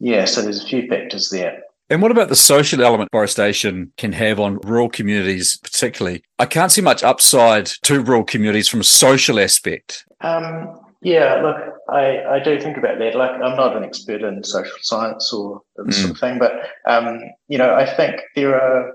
yeah, 0.02 0.26
so 0.26 0.42
there's 0.42 0.64
a 0.64 0.68
few 0.68 0.88
factors 0.90 1.30
there. 1.30 1.49
And 1.90 2.04
what 2.04 2.12
about 2.12 2.30
the 2.30 2.36
social 2.36 2.84
element 2.84 3.10
forestation 3.12 3.92
can 3.98 4.14
have 4.14 4.40
on 4.40 4.60
rural 4.64 4.90
communities, 4.90 5.58
particularly? 5.58 6.24
I 6.38 6.46
can't 6.46 6.72
see 6.72 6.82
much 6.82 7.04
upside 7.04 7.66
to 7.84 8.02
rural 8.04 8.24
communities 8.24 8.68
from 8.68 8.82
a 8.82 8.84
social 8.84 9.40
aspect. 9.40 10.06
Um, 10.22 10.80
yeah, 11.02 11.42
look, 11.42 11.58
I, 11.90 12.24
I 12.36 12.40
do 12.40 12.60
think 12.60 12.78
about 12.78 13.00
that. 13.00 13.16
Like, 13.16 13.32
I'm 13.32 13.56
not 13.56 13.76
an 13.76 13.84
expert 13.84 14.22
in 14.22 14.44
social 14.44 14.78
science 14.82 15.34
or 15.34 15.62
this 15.78 15.98
mm. 15.98 16.02
sort 16.02 16.12
of 16.12 16.18
mm. 16.18 16.20
thing, 16.20 16.40
but 16.40 16.54
um, 16.86 17.22
you 17.48 17.58
know, 17.58 17.74
I 17.74 17.86
think 17.86 18.22
there 18.36 18.60
are. 18.60 18.94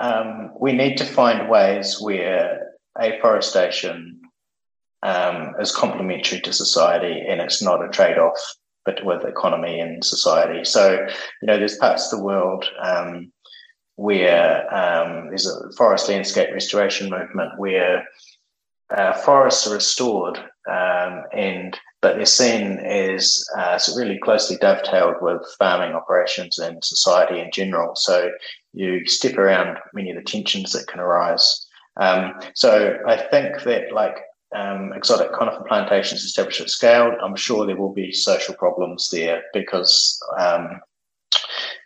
Um, 0.00 0.52
we 0.60 0.72
need 0.72 0.96
to 0.98 1.04
find 1.04 1.50
ways 1.50 2.00
where 2.00 2.68
afforestation 2.96 4.20
um, 5.02 5.54
is 5.60 5.74
complementary 5.74 6.40
to 6.42 6.52
society 6.52 7.24
and 7.28 7.40
it's 7.40 7.60
not 7.60 7.84
a 7.84 7.88
trade-off 7.88 8.38
but 8.88 9.04
with 9.04 9.22
economy 9.26 9.80
and 9.80 10.02
society. 10.02 10.64
So, 10.64 11.06
you 11.42 11.46
know, 11.46 11.58
there's 11.58 11.76
parts 11.76 12.10
of 12.10 12.18
the 12.18 12.24
world 12.24 12.64
um, 12.82 13.30
where 13.96 14.62
um, 14.74 15.28
there's 15.28 15.46
a 15.46 15.70
forest 15.76 16.08
landscape 16.08 16.48
restoration 16.54 17.10
movement 17.10 17.58
where 17.58 18.08
uh, 18.96 19.12
forests 19.12 19.66
are 19.66 19.74
restored 19.74 20.38
um, 20.70 21.24
and 21.34 21.78
but 22.00 22.16
they're 22.16 22.24
seen 22.24 22.78
as 22.78 23.44
uh, 23.58 23.78
really 23.94 24.18
closely 24.22 24.56
dovetailed 24.56 25.20
with 25.20 25.42
farming 25.58 25.94
operations 25.94 26.58
and 26.58 26.82
society 26.82 27.40
in 27.40 27.50
general. 27.52 27.94
So 27.94 28.30
you 28.72 29.04
step 29.06 29.36
around 29.36 29.76
many 29.92 30.10
of 30.10 30.16
the 30.16 30.22
tensions 30.22 30.72
that 30.72 30.86
can 30.86 31.00
arise. 31.00 31.66
Um, 31.98 32.40
so 32.54 32.98
I 33.06 33.16
think 33.16 33.64
that 33.64 33.92
like 33.92 34.16
um, 34.54 34.92
exotic 34.94 35.32
conifer 35.32 35.64
plantations 35.64 36.24
established 36.24 36.60
at 36.60 36.70
scale, 36.70 37.14
I'm 37.22 37.36
sure 37.36 37.66
there 37.66 37.76
will 37.76 37.92
be 37.92 38.12
social 38.12 38.54
problems 38.54 39.10
there 39.10 39.42
because 39.52 40.18
um, 40.38 40.80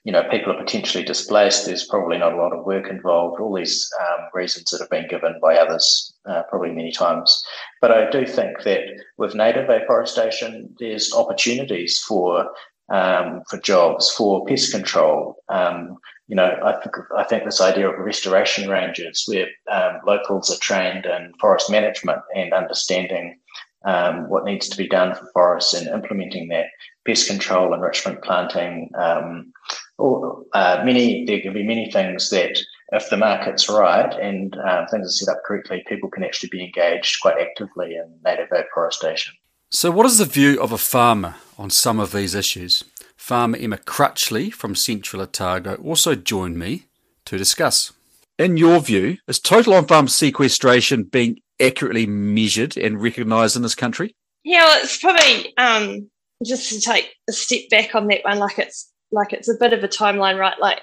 you 0.04 0.12
know 0.12 0.22
people 0.30 0.52
are 0.52 0.62
potentially 0.62 1.04
displaced. 1.04 1.66
There's 1.66 1.86
probably 1.86 2.18
not 2.18 2.34
a 2.34 2.36
lot 2.36 2.52
of 2.52 2.64
work 2.64 2.88
involved. 2.88 3.40
All 3.40 3.54
these 3.54 3.90
um, 4.00 4.26
reasons 4.32 4.70
that 4.70 4.80
have 4.80 4.90
been 4.90 5.08
given 5.08 5.38
by 5.40 5.56
others, 5.56 6.14
uh, 6.26 6.42
probably 6.48 6.70
many 6.70 6.92
times. 6.92 7.42
But 7.80 7.90
I 7.90 8.10
do 8.10 8.26
think 8.26 8.62
that 8.62 8.82
with 9.16 9.34
native 9.34 9.68
afforestation, 9.68 10.74
there's 10.78 11.12
opportunities 11.12 11.98
for 11.98 12.48
um, 12.90 13.42
for 13.48 13.58
jobs, 13.58 14.10
for 14.10 14.44
pest 14.46 14.72
control, 14.72 15.36
um, 15.48 15.98
you 16.28 16.36
know, 16.36 16.58
I 16.64 16.80
think 16.80 16.96
I 17.16 17.24
think 17.24 17.44
this 17.44 17.60
idea 17.60 17.90
of 17.90 17.98
restoration 17.98 18.70
ranges, 18.70 19.24
where 19.26 19.48
um, 19.70 20.00
locals 20.06 20.50
are 20.50 20.58
trained 20.60 21.04
in 21.04 21.32
forest 21.40 21.70
management 21.70 22.20
and 22.34 22.54
understanding 22.54 23.38
um, 23.84 24.28
what 24.28 24.44
needs 24.44 24.68
to 24.68 24.76
be 24.76 24.88
done 24.88 25.14
for 25.14 25.28
forests 25.32 25.74
and 25.74 25.88
implementing 25.88 26.48
that, 26.48 26.66
pest 27.06 27.28
control, 27.28 27.74
enrichment, 27.74 28.22
planting, 28.22 28.90
um, 28.94 29.52
all, 29.98 30.44
uh, 30.52 30.82
many 30.84 31.24
there 31.26 31.40
can 31.40 31.52
be 31.52 31.62
many 31.62 31.90
things 31.90 32.30
that 32.30 32.58
if 32.92 33.08
the 33.10 33.16
market's 33.16 33.68
right 33.68 34.12
and 34.20 34.56
um, 34.58 34.86
things 34.86 35.06
are 35.06 35.10
set 35.10 35.34
up 35.34 35.42
correctly, 35.44 35.84
people 35.86 36.10
can 36.10 36.24
actually 36.24 36.50
be 36.50 36.64
engaged 36.64 37.20
quite 37.20 37.40
actively 37.40 37.94
in 37.94 38.18
native 38.24 38.48
afforestation. 38.52 39.34
So, 39.74 39.90
what 39.90 40.04
is 40.04 40.18
the 40.18 40.26
view 40.26 40.60
of 40.60 40.70
a 40.70 40.76
farmer 40.76 41.36
on 41.56 41.70
some 41.70 41.98
of 41.98 42.12
these 42.12 42.34
issues? 42.34 42.84
Farmer 43.16 43.56
Emma 43.56 43.78
Crutchley 43.78 44.52
from 44.52 44.74
Central 44.74 45.22
Otago 45.22 45.76
also 45.76 46.14
joined 46.14 46.58
me 46.58 46.88
to 47.24 47.38
discuss. 47.38 47.90
In 48.38 48.58
your 48.58 48.80
view, 48.80 49.16
is 49.26 49.40
total 49.40 49.72
on 49.72 49.86
farm 49.86 50.08
sequestration 50.08 51.04
being 51.04 51.38
accurately 51.58 52.04
measured 52.04 52.76
and 52.76 53.00
recognised 53.00 53.56
in 53.56 53.62
this 53.62 53.74
country? 53.74 54.14
Yeah, 54.44 54.66
well, 54.66 54.84
it's 54.84 54.98
probably 54.98 55.56
um, 55.56 56.10
just 56.44 56.68
to 56.68 56.78
take 56.78 57.10
a 57.30 57.32
step 57.32 57.62
back 57.70 57.94
on 57.94 58.08
that 58.08 58.24
one. 58.24 58.40
Like 58.40 58.58
it's 58.58 58.92
like 59.10 59.32
it's 59.32 59.48
a 59.48 59.58
bit 59.58 59.72
of 59.72 59.82
a 59.82 59.88
timeline, 59.88 60.38
right? 60.38 60.60
Like 60.60 60.82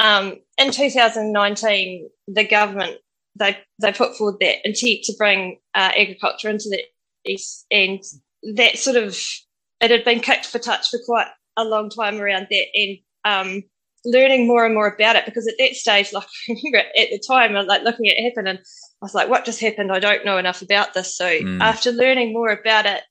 um, 0.00 0.34
in 0.58 0.72
2019, 0.72 2.08
the 2.26 2.44
government 2.44 2.96
they 3.38 3.56
they 3.80 3.92
put 3.92 4.16
forward 4.16 4.38
that 4.40 4.66
intent 4.66 5.04
to 5.04 5.14
bring 5.16 5.60
uh, 5.74 5.92
agriculture 5.96 6.48
into 6.48 6.68
the 6.68 6.80
ETS, 6.80 6.95
and 7.70 8.02
that 8.54 8.78
sort 8.78 8.96
of 8.96 9.18
it 9.80 9.90
had 9.90 10.04
been 10.04 10.20
kicked 10.20 10.46
for 10.46 10.58
touch 10.58 10.88
for 10.88 10.98
quite 11.04 11.26
a 11.56 11.64
long 11.64 11.90
time 11.90 12.20
around 12.20 12.46
that, 12.50 12.66
and 12.74 12.98
um, 13.24 13.62
learning 14.04 14.46
more 14.46 14.64
and 14.64 14.74
more 14.74 14.88
about 14.88 15.16
it 15.16 15.26
because 15.26 15.46
at 15.46 15.54
that 15.58 15.74
stage, 15.74 16.12
like 16.12 16.26
at 16.48 17.10
the 17.10 17.22
time, 17.26 17.52
like 17.66 17.82
looking 17.82 18.08
at 18.08 18.16
it 18.16 18.30
happen, 18.30 18.46
and 18.46 18.58
I 18.58 18.62
was 19.02 19.14
like, 19.14 19.28
"What 19.28 19.44
just 19.44 19.60
happened? 19.60 19.92
I 19.92 19.98
don't 19.98 20.24
know 20.24 20.38
enough 20.38 20.62
about 20.62 20.94
this." 20.94 21.16
So 21.16 21.26
mm. 21.26 21.60
after 21.60 21.92
learning 21.92 22.32
more 22.32 22.50
about 22.50 22.86
it, 22.86 23.02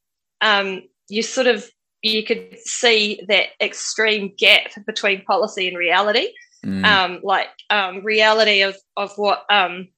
um, 0.42 0.84
you 1.10 1.22
sort 1.22 1.48
of 1.48 1.66
you 2.02 2.24
could 2.24 2.58
see 2.60 3.22
that 3.28 3.48
extreme 3.60 4.34
gap 4.38 4.72
between 4.86 5.24
policy 5.24 5.68
and 5.68 5.78
reality, 5.78 6.30
mm. 6.66 6.86
um, 6.86 7.20
like 7.24 7.50
um, 7.70 8.04
reality 8.04 8.62
of 8.62 8.76
of 8.96 9.12
what 9.18 9.44
um, 9.50 9.90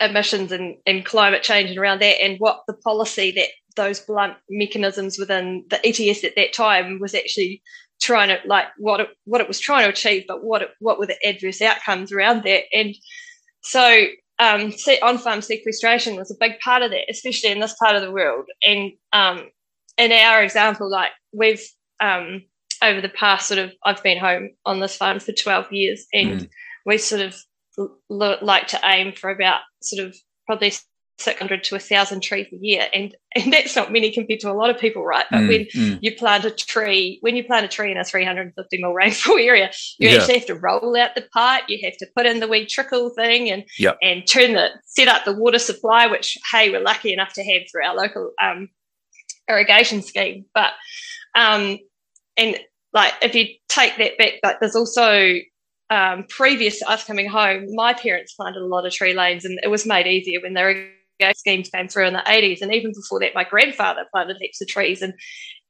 emissions 0.00 0.52
and, 0.52 0.76
and 0.86 1.04
climate 1.04 1.42
change 1.42 1.70
and 1.70 1.78
around 1.78 2.00
that, 2.00 2.22
and 2.22 2.38
what 2.38 2.62
the 2.66 2.74
policy 2.74 3.32
that 3.32 3.48
those 3.76 4.00
blunt 4.00 4.34
mechanisms 4.50 5.18
within 5.18 5.64
the 5.70 5.80
ETS 5.86 6.24
at 6.24 6.36
that 6.36 6.52
time 6.52 6.98
was 7.00 7.14
actually 7.14 7.62
trying 8.00 8.28
to 8.28 8.38
like 8.46 8.66
what 8.78 9.00
it, 9.00 9.08
what 9.24 9.40
it 9.40 9.48
was 9.48 9.60
trying 9.60 9.84
to 9.84 9.90
achieve, 9.90 10.24
but 10.28 10.44
what 10.44 10.62
it, 10.62 10.70
what 10.80 10.98
were 10.98 11.06
the 11.06 11.16
adverse 11.26 11.62
outcomes 11.62 12.12
around 12.12 12.42
that. 12.44 12.64
And 12.72 12.94
so 13.62 14.06
um, 14.38 14.72
on-farm 15.02 15.40
sequestration 15.40 16.16
was 16.16 16.30
a 16.30 16.36
big 16.38 16.58
part 16.60 16.82
of 16.82 16.90
that, 16.90 17.06
especially 17.08 17.50
in 17.50 17.60
this 17.60 17.76
part 17.80 17.94
of 17.94 18.02
the 18.02 18.10
world. 18.10 18.46
And 18.64 18.92
um, 19.12 19.48
in 19.96 20.12
our 20.12 20.42
example, 20.42 20.90
like 20.90 21.10
we've 21.32 21.62
um, 22.00 22.42
over 22.82 23.00
the 23.00 23.08
past 23.08 23.46
sort 23.46 23.58
of, 23.58 23.72
I've 23.84 24.02
been 24.02 24.18
home 24.18 24.50
on 24.66 24.80
this 24.80 24.96
farm 24.96 25.20
for 25.20 25.32
12 25.32 25.72
years, 25.72 26.06
and 26.12 26.40
mm. 26.40 26.48
we 26.84 26.98
sort 26.98 27.22
of 27.22 27.36
l- 27.78 28.38
like 28.42 28.68
to 28.68 28.80
aim 28.84 29.12
for 29.12 29.30
about 29.30 29.60
sort 29.82 30.06
of 30.06 30.16
probably 30.46 30.72
600 31.18 31.64
to 31.64 31.74
1,000 31.74 32.20
trees 32.22 32.46
a 32.52 32.56
year. 32.60 32.86
And, 32.92 33.14
and 33.34 33.52
that's 33.52 33.76
not 33.76 33.92
many 33.92 34.10
compared 34.12 34.40
to 34.40 34.50
a 34.50 34.54
lot 34.54 34.70
of 34.70 34.78
people, 34.78 35.04
right? 35.04 35.24
But 35.30 35.40
mm, 35.40 35.48
when 35.48 35.64
mm. 35.66 35.98
you 36.02 36.14
plant 36.16 36.44
a 36.44 36.50
tree, 36.50 37.18
when 37.20 37.36
you 37.36 37.44
plant 37.44 37.64
a 37.64 37.68
tree 37.68 37.90
in 37.90 37.98
a 37.98 38.04
350 38.04 38.78
mil 38.82 38.92
rainfall 38.92 39.38
area, 39.38 39.70
you 39.98 40.08
yeah. 40.08 40.16
actually 40.16 40.38
have 40.38 40.46
to 40.46 40.54
roll 40.54 40.96
out 40.96 41.14
the 41.14 41.26
pipe, 41.32 41.64
you 41.68 41.78
have 41.84 41.96
to 41.98 42.06
put 42.16 42.26
in 42.26 42.40
the 42.40 42.48
wee 42.48 42.66
trickle 42.66 43.10
thing 43.10 43.50
and, 43.50 43.64
yep. 43.78 43.96
and 44.02 44.26
turn 44.26 44.54
the, 44.54 44.70
set 44.86 45.08
up 45.08 45.24
the 45.24 45.36
water 45.36 45.58
supply, 45.58 46.06
which, 46.06 46.36
hey, 46.50 46.70
we're 46.70 46.80
lucky 46.80 47.12
enough 47.12 47.32
to 47.34 47.44
have 47.44 47.62
through 47.70 47.84
our 47.84 47.96
local 47.96 48.32
um, 48.42 48.68
irrigation 49.48 50.02
scheme. 50.02 50.44
But, 50.54 50.72
um, 51.34 51.78
and 52.36 52.58
like, 52.92 53.14
if 53.22 53.34
you 53.34 53.46
take 53.68 53.96
that 53.98 54.18
back, 54.18 54.34
like, 54.42 54.60
there's 54.60 54.76
also 54.76 55.34
um, 55.92 56.24
previous 56.30 56.78
to 56.78 56.90
us 56.90 57.04
coming 57.04 57.28
home, 57.28 57.66
my 57.74 57.92
parents 57.92 58.32
planted 58.32 58.62
a 58.62 58.66
lot 58.66 58.86
of 58.86 58.92
tree 58.92 59.12
lanes, 59.12 59.44
and 59.44 59.60
it 59.62 59.68
was 59.68 59.84
made 59.84 60.06
easier 60.06 60.40
when 60.40 60.54
they 60.54 60.62
were 60.62 60.86
schemes 61.34 61.68
came 61.68 61.86
through 61.86 62.06
in 62.06 62.14
the 62.14 62.22
80s. 62.26 62.62
And 62.62 62.74
even 62.74 62.92
before 62.92 63.20
that, 63.20 63.34
my 63.34 63.44
grandfather 63.44 64.06
planted 64.10 64.38
heaps 64.40 64.60
of 64.60 64.68
trees. 64.68 65.02
And, 65.02 65.14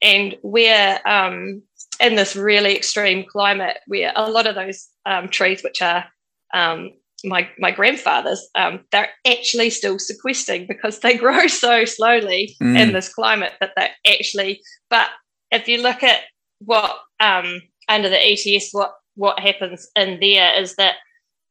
and 0.01 0.35
we're 0.41 0.99
um, 1.05 1.61
in 1.99 2.15
this 2.15 2.35
really 2.35 2.75
extreme 2.75 3.25
climate 3.29 3.77
where 3.85 4.13
a 4.15 4.31
lot 4.31 4.47
of 4.47 4.55
those 4.55 4.87
um, 5.05 5.27
trees, 5.27 5.61
which 5.61 5.81
are 5.81 6.05
um, 6.53 6.91
my, 7.23 7.47
my 7.59 7.71
grandfather's, 7.71 8.47
um, 8.55 8.79
they're 8.91 9.09
actually 9.27 9.69
still 9.69 9.99
sequestering 9.99 10.65
because 10.67 11.01
they 11.01 11.17
grow 11.17 11.45
so 11.47 11.85
slowly 11.85 12.55
mm. 12.61 12.79
in 12.79 12.93
this 12.93 13.13
climate 13.13 13.51
that 13.59 13.73
they're 13.75 13.91
actually, 14.07 14.61
but 14.89 15.09
if 15.51 15.67
you 15.67 15.83
look 15.83 16.01
at 16.01 16.21
what 16.59 16.97
um, 17.19 17.61
under 17.89 18.09
the 18.09 18.19
ETS, 18.19 18.69
what, 18.71 18.93
what 19.15 19.39
happens 19.39 19.89
in 19.95 20.19
there 20.19 20.59
is 20.59 20.75
that 20.75 20.95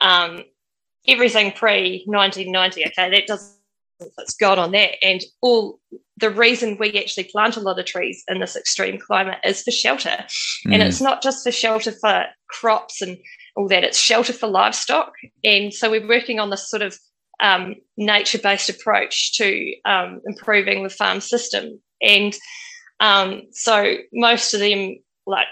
um, 0.01 0.45
everything 1.07 1.53
pre 1.53 2.05
1990, 2.07 2.87
okay, 2.87 3.11
that 3.11 3.27
doesn't 3.27 3.57
that's 4.17 4.35
gone 4.35 4.59
on 4.59 4.73
that. 4.73 4.93
And 5.03 5.23
all 5.41 5.79
the 6.19 6.31
reason 6.31 6.77
we 6.79 6.99
actually 6.99 7.25
plant 7.25 7.57
a 7.57 7.61
lot 7.61 7.79
of 7.79 7.87
trees 7.87 8.23
in 8.29 8.41
this 8.41 8.57
extreme 8.57 8.99
climate 8.99 9.39
is 9.45 9.63
for 9.63 9.71
shelter. 9.71 10.25
Mm. 10.67 10.75
And 10.75 10.83
it's 10.83 11.01
not 11.01 11.23
just 11.23 11.45
for 11.45 11.53
shelter 11.53 11.93
for 11.93 12.27
crops 12.49 13.03
and 13.03 13.19
all 13.57 13.69
that, 13.69 13.85
it's 13.85 13.99
shelter 13.99 14.33
for 14.33 14.47
livestock. 14.47 15.13
And 15.45 15.73
so 15.73 15.91
we're 15.91 16.07
working 16.07 16.39
on 16.39 16.51
this 16.51 16.69
sort 16.69 16.83
of 16.83 16.99
um, 17.41 17.77
nature 17.97 18.39
based 18.39 18.71
approach 18.71 19.35
to 19.35 19.75
um, 19.85 20.21
improving 20.27 20.83
the 20.83 20.91
farm 20.91 21.21
system. 21.21 21.81
And 22.01 22.35
um, 23.01 23.43
so 23.53 23.97
most 24.13 24.55
of 24.55 24.61
them 24.61 24.97
like 25.27 25.47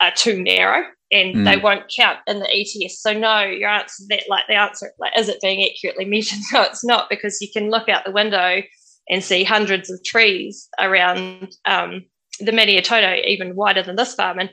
are 0.00 0.12
too 0.14 0.42
narrow 0.42 0.84
and 1.10 1.34
mm. 1.34 1.44
they 1.44 1.56
won't 1.56 1.92
count 1.94 2.18
in 2.26 2.40
the 2.40 2.50
ETS. 2.50 3.00
So 3.00 3.12
no, 3.12 3.42
your 3.42 3.68
answer 3.68 4.04
that 4.08 4.24
like 4.28 4.44
the 4.48 4.54
answer 4.54 4.92
like 4.98 5.16
is 5.18 5.28
it 5.28 5.40
being 5.40 5.68
accurately 5.68 6.04
measured? 6.08 6.40
No, 6.52 6.62
it's 6.62 6.84
not 6.84 7.08
because 7.10 7.38
you 7.40 7.48
can 7.52 7.70
look 7.70 7.88
out 7.88 8.04
the 8.04 8.12
window 8.12 8.62
and 9.08 9.22
see 9.22 9.44
hundreds 9.44 9.90
of 9.90 10.02
trees 10.04 10.68
around 10.80 11.54
um, 11.66 12.04
the 12.40 12.52
Maniototo, 12.52 13.22
even 13.26 13.54
wider 13.54 13.82
than 13.82 13.96
this 13.96 14.14
farm, 14.14 14.38
and 14.38 14.50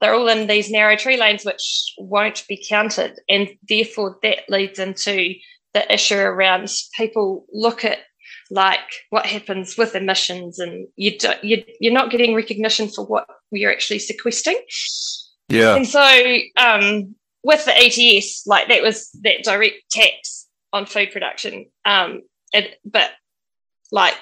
they're 0.00 0.14
all 0.14 0.28
in 0.28 0.46
these 0.46 0.70
narrow 0.70 0.96
tree 0.96 1.18
lanes 1.18 1.44
which 1.44 1.94
won't 1.98 2.44
be 2.48 2.64
counted, 2.66 3.18
and 3.28 3.48
therefore 3.68 4.16
that 4.22 4.48
leads 4.48 4.78
into 4.78 5.34
the 5.74 5.92
issue 5.92 6.18
around 6.18 6.68
people 6.96 7.46
look 7.52 7.84
at 7.84 7.98
like 8.50 8.80
what 9.10 9.26
happens 9.26 9.76
with 9.76 9.94
emissions 9.94 10.58
and 10.58 10.88
you, 10.96 11.16
do, 11.16 11.32
you 11.42 11.62
you're 11.78 11.92
not 11.92 12.10
getting 12.10 12.34
recognition 12.34 12.88
for 12.88 13.06
what 13.06 13.26
you're 13.52 13.70
actually 13.70 14.00
sequestering 14.00 14.60
yeah. 15.50 15.76
And 15.76 15.86
so 15.86 16.00
um, 16.56 17.14
with 17.42 17.64
the 17.64 17.76
ETS, 17.76 18.46
like 18.46 18.68
that 18.68 18.82
was 18.82 19.10
that 19.22 19.42
direct 19.42 19.76
tax 19.90 20.46
on 20.72 20.86
food 20.86 21.10
production. 21.12 21.66
Um, 21.84 22.22
it, 22.52 22.78
but 22.84 23.10
like 23.92 24.16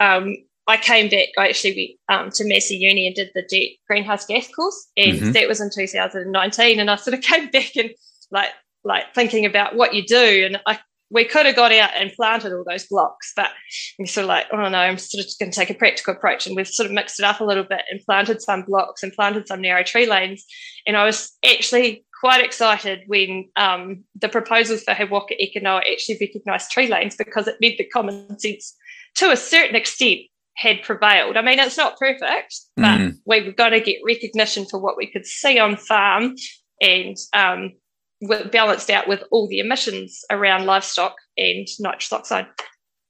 um, 0.00 0.36
I 0.66 0.76
came 0.76 1.08
back, 1.08 1.28
I 1.38 1.48
actually 1.48 1.98
went 2.08 2.20
um, 2.20 2.30
to 2.32 2.46
Massey 2.46 2.76
Uni 2.76 3.06
and 3.06 3.14
did 3.14 3.30
the 3.34 3.42
DERT 3.42 3.78
greenhouse 3.86 4.26
gas 4.26 4.48
course, 4.48 4.88
and 4.96 5.12
mm-hmm. 5.12 5.32
that 5.32 5.48
was 5.48 5.60
in 5.60 5.70
2019. 5.70 6.80
And 6.80 6.90
I 6.90 6.96
sort 6.96 7.14
of 7.14 7.20
came 7.22 7.50
back 7.50 7.76
and 7.76 7.90
like 8.30 8.50
like 8.84 9.14
thinking 9.14 9.46
about 9.46 9.76
what 9.76 9.94
you 9.94 10.04
do, 10.04 10.44
and 10.46 10.60
I 10.66 10.78
we 11.10 11.24
could 11.24 11.46
have 11.46 11.56
got 11.56 11.72
out 11.72 11.90
and 11.94 12.12
planted 12.12 12.52
all 12.52 12.64
those 12.68 12.86
blocks, 12.86 13.32
but 13.36 13.50
we 13.98 14.06
sort 14.06 14.24
of 14.24 14.28
like, 14.28 14.46
oh 14.52 14.68
no, 14.68 14.78
I'm 14.78 14.98
sort 14.98 15.24
of 15.24 15.30
going 15.38 15.52
to 15.52 15.58
take 15.58 15.70
a 15.70 15.74
practical 15.74 16.14
approach. 16.14 16.46
And 16.46 16.56
we've 16.56 16.66
sort 16.66 16.86
of 16.86 16.92
mixed 16.92 17.20
it 17.20 17.24
up 17.24 17.40
a 17.40 17.44
little 17.44 17.64
bit 17.64 17.82
and 17.90 18.00
planted 18.04 18.42
some 18.42 18.62
blocks 18.62 19.02
and 19.02 19.12
planted 19.12 19.46
some 19.46 19.60
narrow 19.60 19.84
tree 19.84 20.06
lanes. 20.06 20.44
And 20.86 20.96
I 20.96 21.04
was 21.04 21.32
actually 21.44 22.04
quite 22.18 22.44
excited 22.44 23.02
when 23.06 23.48
um, 23.56 24.04
the 24.20 24.28
proposals 24.28 24.82
for 24.82 24.94
He 24.94 25.04
Waka 25.04 25.40
Eke 25.40 25.62
Noa 25.62 25.82
actually 25.90 26.18
recognised 26.20 26.70
tree 26.70 26.88
lanes 26.88 27.16
because 27.16 27.46
it 27.46 27.56
meant 27.60 27.78
that 27.78 27.92
common 27.92 28.38
sense, 28.38 28.74
to 29.16 29.30
a 29.30 29.36
certain 29.36 29.76
extent, 29.76 30.20
had 30.56 30.82
prevailed. 30.82 31.36
I 31.36 31.42
mean, 31.42 31.58
it's 31.58 31.76
not 31.76 31.98
perfect, 31.98 32.54
but 32.76 32.98
mm. 32.98 33.16
we've 33.26 33.54
got 33.54 33.68
to 33.70 33.80
get 33.80 33.98
recognition 34.04 34.64
for 34.64 34.80
what 34.80 34.96
we 34.96 35.06
could 35.06 35.26
see 35.26 35.58
on 35.58 35.76
farm 35.76 36.34
and 36.80 37.16
um, 37.34 37.72
balanced 38.50 38.90
out 38.90 39.08
with 39.08 39.22
all 39.30 39.48
the 39.48 39.58
emissions 39.58 40.24
around 40.30 40.66
livestock 40.66 41.16
and 41.36 41.66
nitrous 41.80 42.12
oxide. 42.12 42.46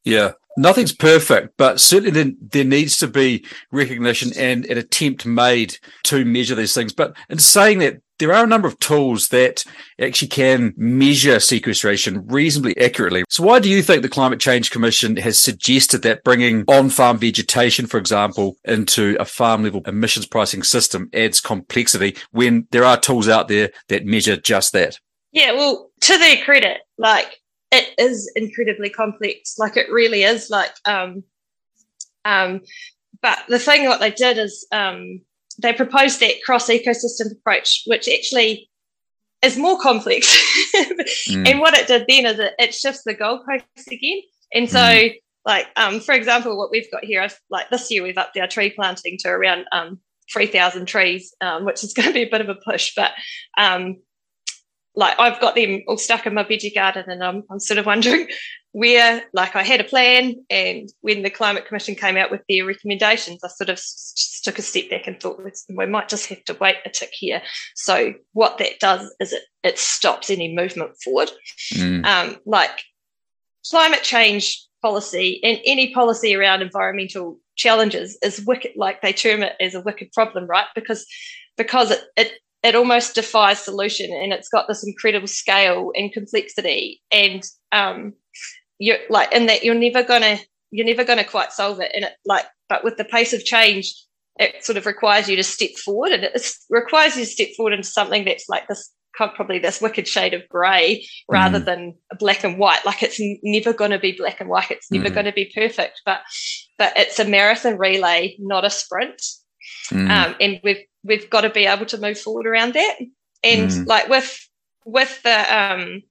Yeah, 0.04 0.32
nothing's 0.56 0.94
perfect, 0.94 1.54
but 1.56 1.80
certainly 1.80 2.34
there, 2.40 2.64
needs 2.64 2.96
to 2.98 3.08
be 3.08 3.44
recognition 3.72 4.30
and 4.36 4.64
an 4.66 4.78
attempt 4.78 5.26
made 5.26 5.78
to 6.04 6.24
measure 6.24 6.54
these 6.54 6.74
things. 6.74 6.92
But 6.92 7.16
in 7.28 7.38
saying 7.38 7.80
that, 7.80 8.00
there 8.18 8.32
are 8.32 8.44
a 8.44 8.48
number 8.48 8.68
of 8.68 8.78
tools 8.78 9.28
that 9.28 9.64
actually 10.00 10.28
can 10.28 10.72
measure 10.76 11.38
sequestration 11.40 12.26
reasonably 12.26 12.76
accurately. 12.78 13.24
So 13.28 13.44
why 13.44 13.58
do 13.58 13.68
you 13.68 13.82
think 13.82 14.02
the 14.02 14.08
Climate 14.08 14.40
Change 14.40 14.70
Commission 14.70 15.16
has 15.16 15.38
suggested 15.38 16.02
that 16.02 16.24
bringing 16.24 16.64
on-farm 16.68 17.18
vegetation, 17.18 17.86
for 17.86 17.98
example, 17.98 18.56
into 18.64 19.16
a 19.20 19.24
farm 19.24 19.62
level 19.64 19.82
emissions 19.86 20.26
pricing 20.26 20.62
system 20.62 21.10
adds 21.12 21.40
complexity 21.40 22.16
when 22.30 22.66
there 22.70 22.84
are 22.84 22.98
tools 22.98 23.28
out 23.28 23.48
there 23.48 23.70
that 23.88 24.06
measure 24.06 24.36
just 24.36 24.72
that? 24.72 24.98
Yeah, 25.32 25.52
well, 25.52 25.90
to 26.00 26.18
their 26.18 26.42
credit, 26.44 26.78
like 26.96 27.40
it 27.70 27.94
is 27.98 28.30
incredibly 28.36 28.90
complex. 28.90 29.58
Like 29.58 29.76
it 29.76 29.90
really 29.90 30.22
is. 30.22 30.48
Like, 30.50 30.70
um, 30.86 31.24
um, 32.24 32.62
but 33.20 33.38
the 33.48 33.58
thing 33.58 33.86
what 33.86 34.00
they 34.00 34.10
did 34.10 34.38
is 34.38 34.66
um, 34.72 35.20
they 35.58 35.72
proposed 35.72 36.20
that 36.20 36.42
cross 36.44 36.68
ecosystem 36.68 37.32
approach, 37.32 37.82
which 37.86 38.08
actually 38.08 38.68
is 39.42 39.56
more 39.56 39.78
complex. 39.80 40.26
mm. 41.28 41.48
And 41.48 41.60
what 41.60 41.74
it 41.74 41.86
did 41.86 42.06
then 42.08 42.26
is 42.26 42.38
it, 42.38 42.54
it 42.58 42.74
shifts 42.74 43.02
the 43.04 43.14
goalposts 43.14 43.86
again. 43.90 44.20
And 44.52 44.70
so, 44.70 44.78
mm. 44.78 45.14
like 45.44 45.66
um, 45.76 46.00
for 46.00 46.14
example, 46.14 46.56
what 46.56 46.70
we've 46.70 46.90
got 46.90 47.04
here, 47.04 47.28
like 47.50 47.70
this 47.70 47.90
year, 47.90 48.02
we've 48.02 48.18
upped 48.18 48.38
our 48.38 48.48
tree 48.48 48.70
planting 48.70 49.16
to 49.20 49.28
around 49.28 49.66
um, 49.72 50.00
3,000 50.32 50.86
trees, 50.86 51.34
um, 51.40 51.64
which 51.64 51.84
is 51.84 51.92
going 51.94 52.08
to 52.08 52.14
be 52.14 52.22
a 52.22 52.30
bit 52.30 52.40
of 52.40 52.48
a 52.48 52.54
push. 52.54 52.92
But 52.94 53.12
um, 53.58 53.96
like 54.96 55.18
I've 55.18 55.40
got 55.40 55.54
them 55.54 55.82
all 55.86 55.98
stuck 55.98 56.26
in 56.26 56.34
my 56.34 56.42
veggie 56.42 56.74
garden, 56.74 57.04
and 57.08 57.22
I'm, 57.22 57.44
I'm 57.50 57.60
sort 57.60 57.78
of 57.78 57.86
wondering 57.86 58.28
where, 58.72 59.22
like, 59.32 59.54
I 59.54 59.62
had 59.62 59.80
a 59.80 59.84
plan, 59.84 60.34
and 60.50 60.88
when 61.02 61.22
the 61.22 61.30
Climate 61.30 61.66
Commission 61.66 61.94
came 61.94 62.16
out 62.16 62.30
with 62.30 62.40
their 62.48 62.64
recommendations, 62.64 63.40
I 63.44 63.48
sort 63.48 63.70
of 63.70 63.80
took 64.42 64.58
a 64.58 64.62
step 64.62 64.90
back 64.90 65.06
and 65.06 65.20
thought 65.20 65.40
we 65.68 65.86
might 65.86 66.08
just 66.08 66.28
have 66.28 66.42
to 66.44 66.54
wait 66.54 66.76
a 66.84 66.90
tick 66.90 67.10
here. 67.12 67.42
So 67.74 68.14
what 68.32 68.58
that 68.58 68.80
does 68.80 69.14
is 69.20 69.32
it 69.32 69.42
it 69.62 69.78
stops 69.78 70.30
any 70.30 70.54
movement 70.54 70.92
forward. 71.02 71.30
Mm. 71.74 72.06
Um, 72.06 72.36
like 72.46 72.82
climate 73.68 74.02
change 74.02 74.64
policy 74.82 75.40
and 75.42 75.58
any 75.64 75.92
policy 75.92 76.34
around 76.34 76.62
environmental 76.62 77.40
challenges 77.56 78.16
is 78.22 78.44
wicked 78.46 78.72
like 78.76 79.02
they 79.02 79.12
term 79.12 79.42
it 79.42 79.54
as 79.58 79.74
a 79.74 79.80
wicked 79.80 80.12
problem 80.12 80.46
right 80.46 80.66
because 80.74 81.06
because 81.56 81.90
it, 81.90 82.04
it 82.16 82.32
it 82.66 82.74
almost 82.74 83.14
defies 83.14 83.60
solution 83.60 84.10
and 84.12 84.32
it's 84.32 84.48
got 84.48 84.66
this 84.68 84.86
incredible 84.86 85.26
scale 85.26 85.92
and 85.94 86.12
complexity 86.12 87.00
and 87.12 87.42
um 87.72 88.12
you're 88.78 88.98
like 89.08 89.32
in 89.32 89.46
that 89.46 89.64
you're 89.64 89.74
never 89.74 90.02
gonna 90.02 90.38
you're 90.70 90.86
never 90.86 91.04
gonna 91.04 91.24
quite 91.24 91.52
solve 91.52 91.80
it 91.80 91.92
and 91.94 92.04
it 92.04 92.12
like 92.24 92.44
but 92.68 92.84
with 92.84 92.96
the 92.96 93.04
pace 93.04 93.32
of 93.32 93.44
change 93.44 93.94
it 94.38 94.64
sort 94.64 94.76
of 94.76 94.84
requires 94.84 95.28
you 95.28 95.36
to 95.36 95.42
step 95.44 95.70
forward 95.84 96.12
and 96.12 96.24
it 96.24 96.52
requires 96.68 97.16
you 97.16 97.24
to 97.24 97.30
step 97.30 97.48
forward 97.56 97.72
into 97.72 97.88
something 97.88 98.24
that's 98.24 98.48
like 98.48 98.68
this 98.68 98.92
probably 99.16 99.58
this 99.58 99.80
wicked 99.80 100.06
shade 100.06 100.34
of 100.34 100.46
grey 100.48 101.06
rather 101.28 101.58
mm. 101.58 101.64
than 101.64 101.94
black 102.18 102.44
and 102.44 102.58
white. 102.58 102.84
Like 102.84 103.02
it's 103.02 103.18
never 103.42 103.72
going 103.72 103.90
to 103.90 103.98
be 103.98 104.12
black 104.12 104.40
and 104.40 104.48
white. 104.48 104.70
It's 104.70 104.90
never 104.90 105.08
mm. 105.08 105.14
going 105.14 105.26
to 105.26 105.32
be 105.32 105.50
perfect, 105.54 106.02
but 106.04 106.20
but 106.78 106.92
it's 106.96 107.18
a 107.18 107.24
marathon 107.24 107.78
relay, 107.78 108.36
not 108.38 108.64
a 108.64 108.70
sprint. 108.70 109.22
Mm. 109.90 110.10
Um, 110.10 110.36
and 110.40 110.60
we've 110.62 110.84
we've 111.06 111.30
got 111.30 111.42
to 111.42 111.50
be 111.50 111.66
able 111.66 111.86
to 111.86 111.98
move 111.98 112.18
forward 112.18 112.46
around 112.46 112.74
that. 112.74 112.96
And 113.44 113.70
mm. 113.70 113.86
like 113.86 114.08
with 114.08 114.38
with 114.84 115.22
the 115.22 115.56
um, 115.56 116.02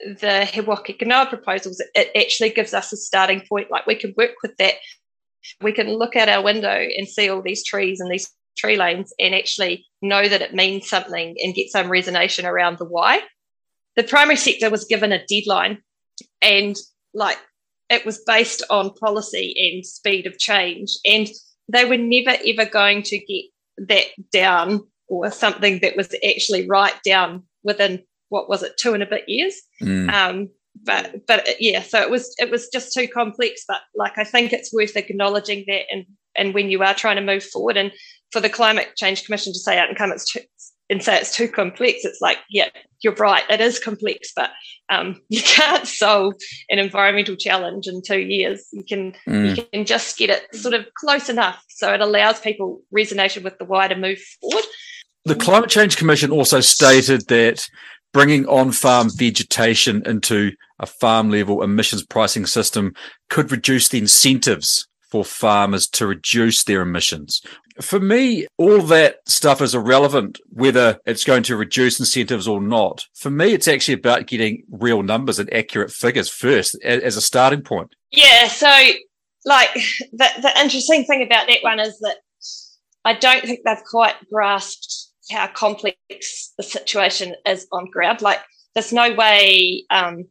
the 0.00 0.44
He 0.44 0.60
Waka 0.60 0.94
proposals, 1.28 1.82
it 1.94 2.10
actually 2.16 2.50
gives 2.50 2.74
us 2.74 2.92
a 2.92 2.96
starting 2.96 3.42
point. 3.48 3.70
Like 3.70 3.86
we 3.86 3.94
can 3.94 4.14
work 4.16 4.34
with 4.42 4.56
that. 4.58 4.74
We 5.60 5.72
can 5.72 5.88
look 5.88 6.16
out 6.16 6.28
our 6.28 6.42
window 6.42 6.68
and 6.68 7.08
see 7.08 7.28
all 7.28 7.42
these 7.42 7.64
trees 7.64 8.00
and 8.00 8.10
these 8.10 8.30
tree 8.56 8.76
lanes 8.76 9.12
and 9.18 9.34
actually 9.34 9.84
know 10.02 10.28
that 10.28 10.42
it 10.42 10.54
means 10.54 10.88
something 10.88 11.36
and 11.42 11.54
get 11.54 11.70
some 11.70 11.86
resonation 11.86 12.44
around 12.44 12.78
the 12.78 12.84
why. 12.84 13.20
The 13.94 14.02
primary 14.02 14.36
sector 14.36 14.70
was 14.70 14.84
given 14.84 15.12
a 15.12 15.24
deadline 15.26 15.78
and 16.42 16.76
like 17.14 17.38
it 17.88 18.04
was 18.04 18.22
based 18.26 18.62
on 18.70 18.94
policy 18.94 19.54
and 19.56 19.86
speed 19.86 20.26
of 20.26 20.38
change. 20.38 20.90
And 21.04 21.28
they 21.72 21.84
were 21.84 21.96
never 21.96 22.36
ever 22.44 22.68
going 22.68 23.02
to 23.04 23.18
get 23.18 23.44
that 23.78 24.06
down 24.32 24.86
or 25.08 25.30
something 25.30 25.80
that 25.80 25.96
was 25.96 26.14
actually 26.28 26.66
right 26.68 26.94
down 27.04 27.42
within 27.62 28.02
what 28.28 28.48
was 28.48 28.62
it, 28.62 28.76
two 28.78 28.94
and 28.94 29.02
a 29.02 29.06
bit 29.06 29.28
years. 29.28 29.54
Mm. 29.82 30.12
Um, 30.12 30.48
but 30.84 31.26
but 31.26 31.48
yeah, 31.60 31.82
so 31.82 32.00
it 32.00 32.10
was 32.10 32.34
it 32.38 32.50
was 32.50 32.68
just 32.68 32.92
too 32.92 33.08
complex. 33.08 33.64
But 33.66 33.80
like 33.94 34.18
I 34.18 34.24
think 34.24 34.52
it's 34.52 34.72
worth 34.72 34.96
acknowledging 34.96 35.64
that 35.68 35.82
and 35.90 36.04
and 36.36 36.54
when 36.54 36.70
you 36.70 36.82
are 36.82 36.94
trying 36.94 37.16
to 37.16 37.22
move 37.22 37.44
forward 37.44 37.76
and 37.76 37.92
for 38.32 38.40
the 38.40 38.50
Climate 38.50 38.90
Change 38.96 39.24
Commission 39.24 39.52
to 39.52 39.58
say 39.58 39.78
out 39.78 39.88
and 39.88 39.96
come 39.96 40.12
it's 40.12 40.30
too, 40.30 40.40
and 40.88 41.02
say 41.02 41.18
it's 41.18 41.34
too 41.34 41.48
complex, 41.48 42.04
it's 42.04 42.20
like, 42.20 42.38
yeah, 42.48 42.68
you're 43.00 43.14
right, 43.14 43.42
it 43.50 43.60
is 43.60 43.78
complex, 43.78 44.32
but 44.34 44.50
um, 44.88 45.20
you 45.28 45.42
can't 45.42 45.86
solve 45.86 46.34
an 46.70 46.78
environmental 46.78 47.36
challenge 47.36 47.86
in 47.86 48.02
two 48.02 48.20
years. 48.20 48.66
You 48.72 48.84
can 48.84 49.14
mm. 49.26 49.56
you 49.56 49.64
can 49.72 49.84
just 49.84 50.16
get 50.16 50.30
it 50.30 50.54
sort 50.54 50.74
of 50.74 50.86
close 50.94 51.28
enough 51.28 51.62
so 51.68 51.92
it 51.92 52.00
allows 52.00 52.40
people 52.40 52.82
resonation 52.96 53.42
with 53.42 53.58
the 53.58 53.64
wider 53.64 53.96
move 53.96 54.18
forward. 54.40 54.64
The 55.24 55.34
Climate 55.34 55.70
Change 55.70 55.96
Commission 55.96 56.30
also 56.30 56.60
stated 56.60 57.26
that 57.28 57.68
bringing 58.12 58.46
on 58.46 58.70
farm 58.70 59.10
vegetation 59.14 60.02
into 60.06 60.52
a 60.78 60.86
farm 60.86 61.30
level 61.30 61.62
emissions 61.62 62.04
pricing 62.04 62.46
system 62.46 62.94
could 63.28 63.50
reduce 63.50 63.88
the 63.88 63.98
incentives 63.98 64.86
for 65.10 65.24
farmers 65.24 65.88
to 65.88 66.06
reduce 66.06 66.64
their 66.64 66.82
emissions. 66.82 67.42
For 67.80 68.00
me, 68.00 68.46
all 68.58 68.80
that 68.82 69.16
stuff 69.26 69.60
is 69.60 69.74
irrelevant 69.74 70.40
whether 70.48 70.98
it's 71.06 71.24
going 71.24 71.42
to 71.44 71.56
reduce 71.56 71.98
incentives 71.98 72.48
or 72.48 72.60
not. 72.60 73.06
For 73.14 73.30
me, 73.30 73.52
it's 73.52 73.68
actually 73.68 73.94
about 73.94 74.26
getting 74.26 74.64
real 74.70 75.02
numbers 75.02 75.38
and 75.38 75.52
accurate 75.52 75.90
figures 75.90 76.28
first 76.28 76.76
as 76.82 77.16
a 77.16 77.20
starting 77.20 77.62
point. 77.62 77.94
Yeah. 78.10 78.48
So, 78.48 78.68
like, 79.44 79.72
the, 80.12 80.28
the 80.42 80.52
interesting 80.60 81.04
thing 81.04 81.22
about 81.22 81.48
that 81.48 81.58
one 81.62 81.80
is 81.80 81.98
that 82.00 82.16
I 83.04 83.14
don't 83.14 83.44
think 83.44 83.60
they've 83.64 83.84
quite 83.88 84.14
grasped 84.32 85.10
how 85.30 85.46
complex 85.48 86.52
the 86.56 86.62
situation 86.62 87.34
is 87.46 87.66
on 87.72 87.90
ground. 87.90 88.22
Like, 88.22 88.40
there's 88.74 88.92
no 88.92 89.12
way 89.14 89.84
um, 89.90 90.26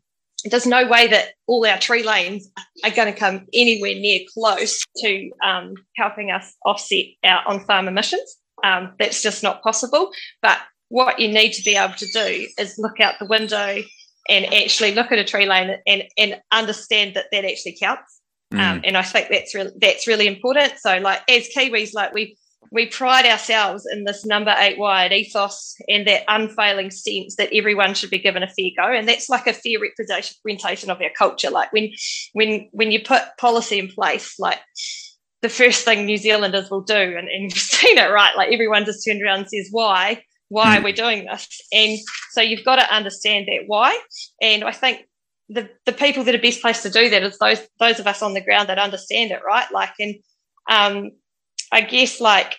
there's 0.49 0.67
no 0.67 0.87
way 0.87 1.07
that 1.07 1.29
all 1.47 1.65
our 1.65 1.77
tree 1.77 2.03
lanes 2.03 2.49
are 2.83 2.91
going 2.91 3.11
to 3.11 3.19
come 3.19 3.47
anywhere 3.53 3.95
near 3.95 4.21
close 4.33 4.83
to 4.97 5.31
um, 5.43 5.73
helping 5.95 6.31
us 6.31 6.55
offset 6.65 7.05
our 7.23 7.47
on 7.47 7.59
farm 7.65 7.87
emissions. 7.87 8.37
Um, 8.63 8.93
that's 8.99 9.21
just 9.21 9.43
not 9.43 9.61
possible. 9.63 10.11
But 10.41 10.59
what 10.89 11.19
you 11.19 11.27
need 11.27 11.53
to 11.53 11.63
be 11.63 11.75
able 11.75 11.95
to 11.95 12.07
do 12.07 12.47
is 12.59 12.75
look 12.77 12.99
out 12.99 13.15
the 13.19 13.25
window 13.25 13.81
and 14.29 14.53
actually 14.53 14.93
look 14.93 15.11
at 15.11 15.19
a 15.19 15.23
tree 15.23 15.45
lane 15.45 15.77
and, 15.85 16.03
and 16.17 16.41
understand 16.51 17.15
that 17.15 17.25
that 17.31 17.45
actually 17.45 17.77
counts. 17.79 18.21
Mm. 18.53 18.59
Um, 18.59 18.81
and 18.83 18.97
I 18.97 19.01
think 19.01 19.27
that's 19.29 19.55
really 19.55 19.71
that's 19.81 20.07
really 20.07 20.27
important. 20.27 20.73
So, 20.79 20.97
like 20.99 21.21
as 21.29 21.49
Kiwis, 21.55 21.93
like 21.93 22.13
we 22.13 22.37
we 22.75 22.85
pride 22.85 23.25
ourselves 23.25 23.87
in 23.89 24.03
this 24.03 24.25
number 24.25 24.53
eight 24.59 24.77
wire 24.77 25.11
ethos 25.11 25.75
and 25.87 26.05
that 26.05 26.25
unfailing 26.27 26.91
sense 26.91 27.37
that 27.37 27.53
everyone 27.53 27.93
should 27.93 28.09
be 28.09 28.19
given 28.19 28.43
a 28.43 28.49
fair 28.49 28.69
go. 28.77 28.91
And 28.91 29.07
that's 29.07 29.29
like 29.29 29.47
a 29.47 29.53
fair 29.53 29.79
representation 29.79 30.89
of 30.89 31.01
our 31.01 31.09
culture. 31.17 31.49
Like 31.49 31.71
when 31.71 31.91
when 32.33 32.67
when 32.73 32.91
you 32.91 33.01
put 33.01 33.23
policy 33.39 33.79
in 33.79 33.87
place 33.87 34.37
like 34.39 34.59
the 35.41 35.47
first 35.47 35.85
thing 35.85 36.05
new 36.05 36.17
zealanders 36.17 36.69
will 36.69 36.81
do 36.81 36.93
and, 36.93 37.29
and 37.29 37.43
you've 37.43 37.53
seen 37.53 37.97
it 37.97 38.11
right? 38.11 38.35
Like 38.35 38.51
everyone 38.51 38.83
just 38.83 39.05
turns 39.07 39.23
around 39.23 39.39
and 39.39 39.49
says 39.49 39.69
why? 39.71 40.21
Why 40.49 40.75
mm. 40.75 40.81
are 40.81 40.83
we 40.83 40.91
doing 40.91 41.25
this? 41.25 41.47
And 41.71 41.97
so 42.31 42.41
you've 42.41 42.65
got 42.65 42.75
to 42.75 42.93
understand 42.93 43.47
that 43.47 43.63
why. 43.67 43.97
And 44.41 44.65
i 44.65 44.71
think 44.71 45.07
the, 45.47 45.69
the 45.85 45.93
people 45.93 46.25
that 46.25 46.35
are 46.35 46.39
best 46.39 46.61
placed 46.61 46.83
to 46.83 46.89
do 46.89 47.09
that 47.09 47.23
is 47.23 47.37
those 47.37 47.65
those 47.79 48.01
of 48.01 48.07
us 48.07 48.21
on 48.21 48.33
the 48.33 48.41
ground 48.41 48.67
that 48.67 48.79
understand 48.79 49.31
it 49.31 49.39
right? 49.47 49.71
Like 49.71 49.93
and 49.97 50.15
um 50.69 51.11
I 51.71 51.79
guess 51.81 52.19
like 52.19 52.57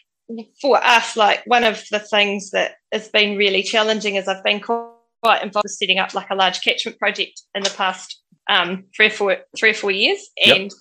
for 0.61 0.83
us, 0.83 1.17
like 1.17 1.43
one 1.47 1.65
of 1.65 1.85
the 1.91 2.01
things 2.01 2.51
that 2.51 2.77
has 2.93 3.09
been 3.09 3.37
really 3.37 3.63
challenging 3.63 4.17
is 4.17 4.29
I've 4.29 4.45
been 4.45 4.61
quite 4.61 5.43
involved 5.43 5.65
with 5.65 5.73
setting 5.73 5.99
up 5.99 6.15
like 6.15 6.31
a 6.31 6.35
large 6.35 6.63
catchment 6.63 6.99
project 6.99 7.43
in 7.55 7.63
the 7.63 7.71
past 7.71 8.21
um, 8.49 8.85
three 8.97 9.07
or 9.07 9.11
four 9.11 9.37
three 9.57 9.71
or 9.71 9.75
four 9.75 9.91
years, 9.91 10.21
and 10.45 10.73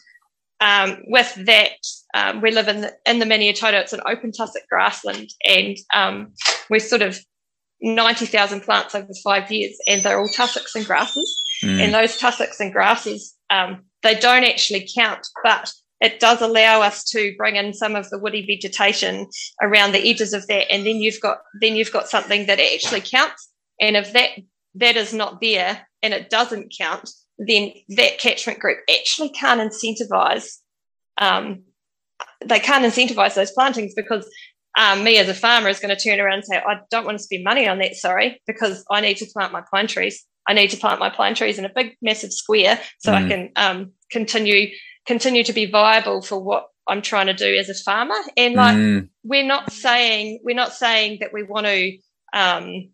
yep. 0.62 0.90
um, 0.90 1.04
with 1.08 1.34
that, 1.46 1.72
um, 2.14 2.42
we 2.42 2.52
live 2.52 2.68
in 2.68 2.82
the, 2.82 2.94
in 3.06 3.20
the 3.20 3.26
Maniototo. 3.26 3.74
It's 3.74 3.94
an 3.94 4.02
open 4.06 4.32
tussock 4.32 4.64
grassland, 4.70 5.30
and 5.48 5.78
um, 5.94 6.34
we're 6.70 6.80
sort 6.80 7.02
of 7.02 7.20
ninety 7.82 8.26
thousand 8.26 8.62
plants 8.62 8.96
over 8.96 9.10
five 9.24 9.52
years, 9.52 9.78
and 9.88 10.04
they're 10.04 10.20
all 10.20 10.28
tussocks 10.28 10.76
and 10.76 10.86
grasses. 10.86 11.42
Mm. 11.64 11.80
And 11.80 11.94
those 11.94 12.18
tussocks 12.18 12.60
and 12.60 12.72
grasses, 12.72 13.36
um, 13.50 13.86
they 14.04 14.16
don't 14.16 14.44
actually 14.44 14.88
count, 14.96 15.26
but 15.44 15.72
it 16.02 16.20
does 16.20 16.42
allow 16.42 16.82
us 16.82 17.04
to 17.04 17.34
bring 17.38 17.56
in 17.56 17.74
some 17.74 17.96
of 17.96 18.10
the 18.10 18.20
woody 18.20 18.46
vegetation 18.46 19.28
around 19.62 19.94
the 19.94 20.10
edges 20.10 20.34
of 20.34 20.46
that 20.48 20.72
and 20.72 20.86
then 20.86 20.98
you've 20.98 21.22
got 21.22 21.40
then 21.62 21.76
you've 21.76 21.92
got 21.92 22.10
something 22.10 22.46
that 22.48 22.60
actually 22.60 23.02
counts 23.02 23.50
and 23.80 23.96
if 23.96 24.14
that 24.14 24.32
that 24.76 24.98
is 24.98 25.14
not 25.14 25.40
there 25.42 25.88
and 26.04 26.14
it 26.14 26.30
doesn't 26.30 26.74
count 26.78 27.10
then 27.38 27.72
that 27.90 28.20
catchment 28.20 28.60
group 28.60 28.78
actually 29.00 29.30
can't 29.30 29.62
incentivize 29.62 30.58
um, 31.18 31.64
they 32.46 32.60
can't 32.60 32.86
incentivize 32.86 33.36
those 33.36 33.52
plantings 33.52 33.94
because 33.94 34.30
um, 34.78 35.04
me 35.06 35.18
as 35.18 35.30
a 35.30 35.34
farmer 35.34 35.70
is 35.70 35.80
going 35.80 35.96
to 35.96 36.02
turn 36.02 36.20
around 36.20 36.36
and 36.36 36.46
say 36.46 36.58
i 36.58 36.80
don't 36.92 37.06
want 37.06 37.18
to 37.18 37.24
spend 37.24 37.44
money 37.44 37.68
on 37.68 37.80
that 37.80 37.96
sorry 37.96 38.42
because 38.48 38.84
i 38.92 39.00
need 39.00 39.18
to 39.18 39.26
plant 39.26 39.54
my 39.54 39.64
pine 39.74 39.88
trees 39.88 40.26
i 40.48 40.54
need 40.54 40.70
to 40.70 40.78
plant 40.78 41.00
my 41.00 41.10
pine 41.10 41.36
trees 41.36 41.58
in 41.58 41.66
a 41.66 41.72
big 41.74 41.96
massive 42.02 42.34
square 42.34 42.80
so 43.00 43.12
mm. 43.12 43.16
i 43.16 43.28
can 43.28 43.50
um, 43.56 43.92
continue 44.12 44.68
continue 45.06 45.44
to 45.44 45.54
be 45.54 45.66
viable 45.66 46.22
for 46.22 46.42
what 46.42 46.68
I'm 46.88 47.02
trying 47.02 47.28
to 47.28 47.34
do 47.34 47.56
as 47.56 47.70
a 47.70 47.74
farmer. 47.74 48.16
And 48.38 48.56
like 48.56 48.76
mm. 48.76 49.10
we're 49.24 49.46
not 49.46 49.72
saying 49.72 50.40
we're 50.44 50.56
not 50.56 50.74
saying 50.74 51.20
that 51.22 51.34
we 51.34 51.44
want 51.44 51.66
to 51.66 51.98
um, 52.34 52.90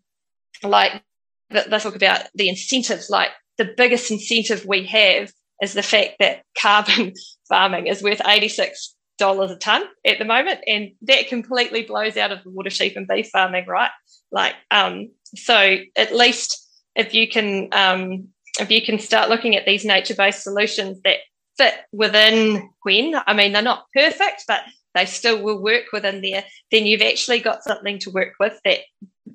like 0.62 1.02
they 1.50 1.78
talk 1.78 1.96
about 1.96 2.22
the 2.34 2.48
incentives. 2.48 3.10
Like 3.10 3.30
the 3.58 3.72
biggest 3.76 4.10
incentive 4.10 4.64
we 4.66 4.86
have 4.86 5.32
is 5.62 5.74
the 5.74 5.82
fact 5.82 6.16
that 6.20 6.42
carbon 6.60 7.12
farming 7.48 7.86
is 7.86 8.02
worth 8.02 8.20
86 8.24 8.96
dollars 9.18 9.50
a 9.50 9.56
ton 9.56 9.84
at 10.06 10.18
the 10.18 10.24
moment, 10.24 10.60
and 10.66 10.92
that 11.02 11.28
completely 11.28 11.82
blows 11.82 12.16
out 12.16 12.32
of 12.32 12.42
the 12.42 12.50
water 12.50 12.70
sheep 12.70 12.96
and 12.96 13.06
beef 13.06 13.28
farming, 13.30 13.66
right? 13.66 13.90
Like, 14.30 14.54
um, 14.70 15.10
so 15.36 15.76
at 15.96 16.14
least 16.14 16.58
if 16.96 17.14
you 17.14 17.28
can 17.28 17.68
um, 17.72 18.28
if 18.58 18.70
you 18.70 18.82
can 18.82 18.98
start 18.98 19.28
looking 19.28 19.54
at 19.56 19.66
these 19.66 19.84
nature 19.84 20.14
based 20.14 20.42
solutions 20.42 21.00
that 21.04 21.18
fit 21.56 21.74
within 21.92 22.70
when 22.82 23.14
I 23.26 23.34
mean 23.34 23.52
they're 23.52 23.62
not 23.62 23.86
perfect, 23.94 24.44
but 24.48 24.62
they 24.94 25.06
still 25.06 25.42
will 25.42 25.62
work 25.62 25.84
within 25.92 26.20
there, 26.20 26.44
then 26.70 26.86
you've 26.86 27.02
actually 27.02 27.40
got 27.40 27.64
something 27.64 27.98
to 28.00 28.10
work 28.10 28.34
with 28.38 28.58
that 28.64 28.80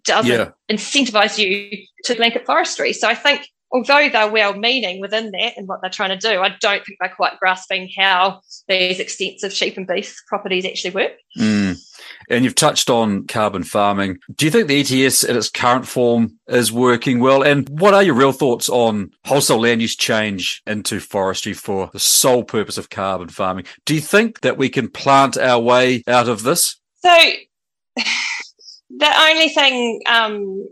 doesn't 0.03 0.31
yeah. 0.31 0.51
incentivize 0.69 1.37
you 1.37 1.85
to 2.05 2.15
blanket 2.15 2.45
forestry. 2.45 2.93
So 2.93 3.07
I 3.07 3.15
think 3.15 3.47
although 3.71 4.09
they're 4.09 4.31
well 4.31 4.53
meaning 4.53 5.01
within 5.01 5.31
that 5.31 5.53
and 5.57 5.67
what 5.67 5.81
they're 5.81 5.89
trying 5.89 6.17
to 6.17 6.29
do, 6.29 6.41
I 6.41 6.55
don't 6.59 6.85
think 6.85 6.99
they're 6.99 7.13
quite 7.15 7.39
grasping 7.39 7.89
how 7.97 8.41
these 8.67 8.99
extensive 8.99 9.53
sheep 9.53 9.77
and 9.77 9.87
beef 9.87 10.15
properties 10.27 10.65
actually 10.65 10.93
work. 10.93 11.13
Mm. 11.37 11.66
And 12.29 12.43
you've 12.43 12.55
touched 12.55 12.89
on 12.89 13.25
carbon 13.25 13.63
farming. 13.63 14.17
Do 14.35 14.45
you 14.45 14.51
think 14.51 14.67
the 14.67 14.79
ETS 14.79 15.23
in 15.23 15.37
its 15.37 15.49
current 15.49 15.87
form 15.87 16.37
is 16.47 16.71
working 16.71 17.19
well? 17.19 17.41
And 17.41 17.67
what 17.69 17.93
are 17.93 18.03
your 18.03 18.15
real 18.15 18.33
thoughts 18.33 18.67
on 18.69 19.11
wholesale 19.25 19.61
land 19.61 19.81
use 19.81 19.95
change 19.95 20.61
into 20.67 20.99
forestry 20.99 21.53
for 21.53 21.89
the 21.93 21.99
sole 21.99 22.43
purpose 22.43 22.77
of 22.77 22.89
carbon 22.89 23.29
farming? 23.29 23.65
Do 23.85 23.95
you 23.95 24.01
think 24.01 24.41
that 24.41 24.57
we 24.57 24.69
can 24.69 24.89
plant 24.89 25.37
our 25.37 25.59
way 25.59 26.03
out 26.07 26.27
of 26.27 26.43
this? 26.43 26.75
So, 26.97 27.09
the 28.89 29.13
only 29.29 29.49
thing 29.49 30.01
um, 30.07 30.67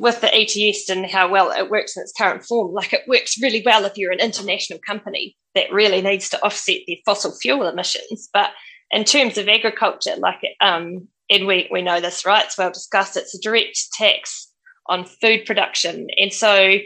with 0.00 0.20
the 0.20 0.34
ETS 0.34 0.88
and 0.88 1.06
how 1.06 1.30
well 1.30 1.50
it 1.50 1.70
works 1.70 1.96
in 1.96 2.02
its 2.02 2.12
current 2.16 2.44
form, 2.44 2.72
like 2.72 2.92
it 2.92 3.02
works 3.06 3.40
really 3.40 3.62
well 3.64 3.84
if 3.84 3.96
you're 3.96 4.12
an 4.12 4.20
international 4.20 4.78
company 4.86 5.36
that 5.54 5.72
really 5.72 6.00
needs 6.00 6.28
to 6.30 6.42
offset 6.42 6.78
their 6.86 6.96
fossil 7.04 7.32
fuel 7.40 7.66
emissions. 7.66 8.28
But 8.32 8.50
in 8.94 9.04
terms 9.04 9.36
of 9.38 9.48
agriculture, 9.48 10.16
like 10.16 10.40
um, 10.60 11.08
and 11.28 11.46
we 11.46 11.68
we 11.70 11.82
know 11.82 12.00
this, 12.00 12.24
right? 12.24 12.44
It's 12.44 12.58
well 12.58 12.70
discussed. 12.70 13.16
It's 13.16 13.34
a 13.34 13.40
direct 13.40 13.92
tax 13.92 14.50
on 14.86 15.04
food 15.04 15.44
production, 15.46 16.08
and 16.16 16.32
so 16.32 16.78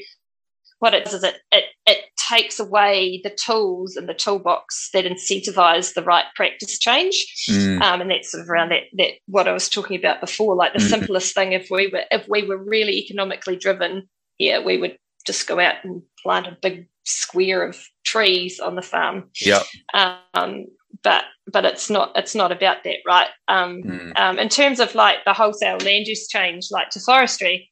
what 0.80 0.94
it 0.94 1.04
does 1.04 1.14
is 1.14 1.24
it, 1.24 1.38
it, 1.50 1.64
it 1.86 2.04
takes 2.28 2.60
away 2.60 3.20
the 3.24 3.30
tools 3.30 3.96
and 3.96 4.08
the 4.08 4.14
toolbox 4.14 4.90
that 4.92 5.04
incentivize 5.04 5.94
the 5.94 6.02
right 6.02 6.26
practice 6.36 6.78
change. 6.78 7.26
Mm. 7.50 7.82
Um, 7.82 8.00
and 8.00 8.10
that's 8.10 8.30
sort 8.30 8.44
of 8.44 8.48
around 8.48 8.70
that, 8.70 8.82
that 8.96 9.12
what 9.26 9.48
I 9.48 9.52
was 9.52 9.68
talking 9.68 9.98
about 9.98 10.20
before. 10.20 10.54
Like 10.54 10.74
the 10.74 10.78
mm. 10.78 10.88
simplest 10.88 11.34
thing, 11.34 11.52
if 11.52 11.68
we 11.70 11.88
were 11.88 12.04
if 12.10 12.28
we 12.28 12.46
were 12.46 12.56
really 12.56 12.98
economically 12.98 13.56
driven 13.56 14.08
here, 14.36 14.62
we 14.62 14.78
would 14.78 14.96
just 15.26 15.48
go 15.48 15.58
out 15.58 15.84
and 15.84 16.02
plant 16.22 16.46
a 16.46 16.56
big 16.62 16.86
square 17.04 17.66
of 17.66 17.76
trees 18.08 18.60
on 18.60 18.74
the 18.74 18.82
farm. 18.82 19.30
Yeah. 19.40 19.62
Um, 19.94 20.66
but 21.02 21.24
but 21.52 21.64
it's 21.64 21.90
not 21.90 22.12
it's 22.16 22.34
not 22.34 22.52
about 22.52 22.84
that, 22.84 22.98
right? 23.06 23.28
Um, 23.46 23.82
mm. 23.82 24.18
um, 24.18 24.38
in 24.38 24.48
terms 24.48 24.80
of 24.80 24.94
like 24.94 25.18
the 25.24 25.32
wholesale 25.32 25.78
land 25.78 26.06
use 26.06 26.26
change, 26.28 26.68
like 26.70 26.90
to 26.90 27.00
forestry, 27.00 27.70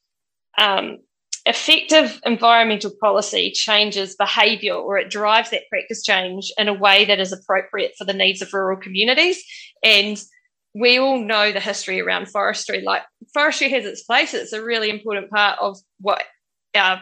um, 0.59 0.99
effective 1.46 2.20
environmental 2.25 2.92
policy 3.01 3.51
changes 3.53 4.16
behaviour 4.16 4.75
or 4.75 4.99
it 4.99 5.11
drives 5.11 5.51
that 5.51 5.68
practice 5.70 6.03
change 6.03 6.53
in 6.59 6.68
a 6.68 6.75
way 6.75 7.05
that 7.05 7.20
is 7.20 7.33
appropriate 7.33 7.92
for 7.96 8.05
the 8.05 8.12
needs 8.12 8.42
of 8.42 8.53
rural 8.53 8.79
communities. 8.79 9.42
And 9.83 10.20
we 10.75 10.99
all 10.99 11.18
know 11.18 11.53
the 11.53 11.61
history 11.61 12.01
around 12.01 12.29
forestry. 12.29 12.83
Like 12.83 13.03
forestry 13.33 13.70
has 13.70 13.85
its 13.85 14.03
place; 14.03 14.35
it's 14.35 14.53
a 14.53 14.62
really 14.62 14.90
important 14.90 15.31
part 15.31 15.59
of 15.61 15.79
what 16.01 16.22
our 16.75 17.01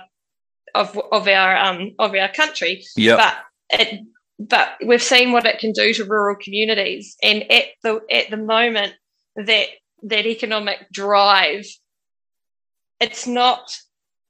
of 0.74 0.98
of 1.12 1.28
our 1.28 1.56
um 1.56 1.92
of 1.98 2.14
our 2.14 2.32
country. 2.32 2.84
Yeah. 2.96 3.16
But 3.16 3.80
it 3.80 4.00
but 4.38 4.74
we've 4.84 5.02
seen 5.02 5.32
what 5.32 5.46
it 5.46 5.58
can 5.58 5.72
do 5.72 5.94
to 5.94 6.04
rural 6.04 6.37
communities, 6.37 7.16
and 7.22 7.50
at 7.50 7.66
the 7.82 8.00
at 8.10 8.30
the 8.30 8.37
moment 8.37 8.94
that 9.37 9.66
that 10.02 10.26
economic 10.26 10.90
drive, 10.92 11.66
it's 13.00 13.26
not 13.26 13.70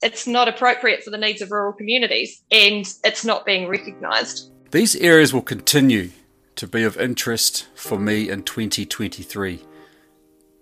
it's 0.03 0.27
not 0.27 0.49
appropriate 0.49 1.03
for 1.03 1.11
the 1.11 1.19
needs 1.19 1.41
of 1.41 1.51
rural 1.51 1.73
communities 1.73 2.43
and 2.53 2.87
it's 3.05 3.25
not 3.25 3.47
being 3.47 3.67
recognised. 3.69 4.51
These 4.71 4.97
areas 4.97 5.33
will 5.33 5.43
continue 5.43 6.11
to 6.57 6.67
be 6.67 6.85
of 6.85 6.99
interest 6.99 7.67
for 7.75 7.99
me 7.99 8.29
in 8.29 8.43
2023. 8.43 9.65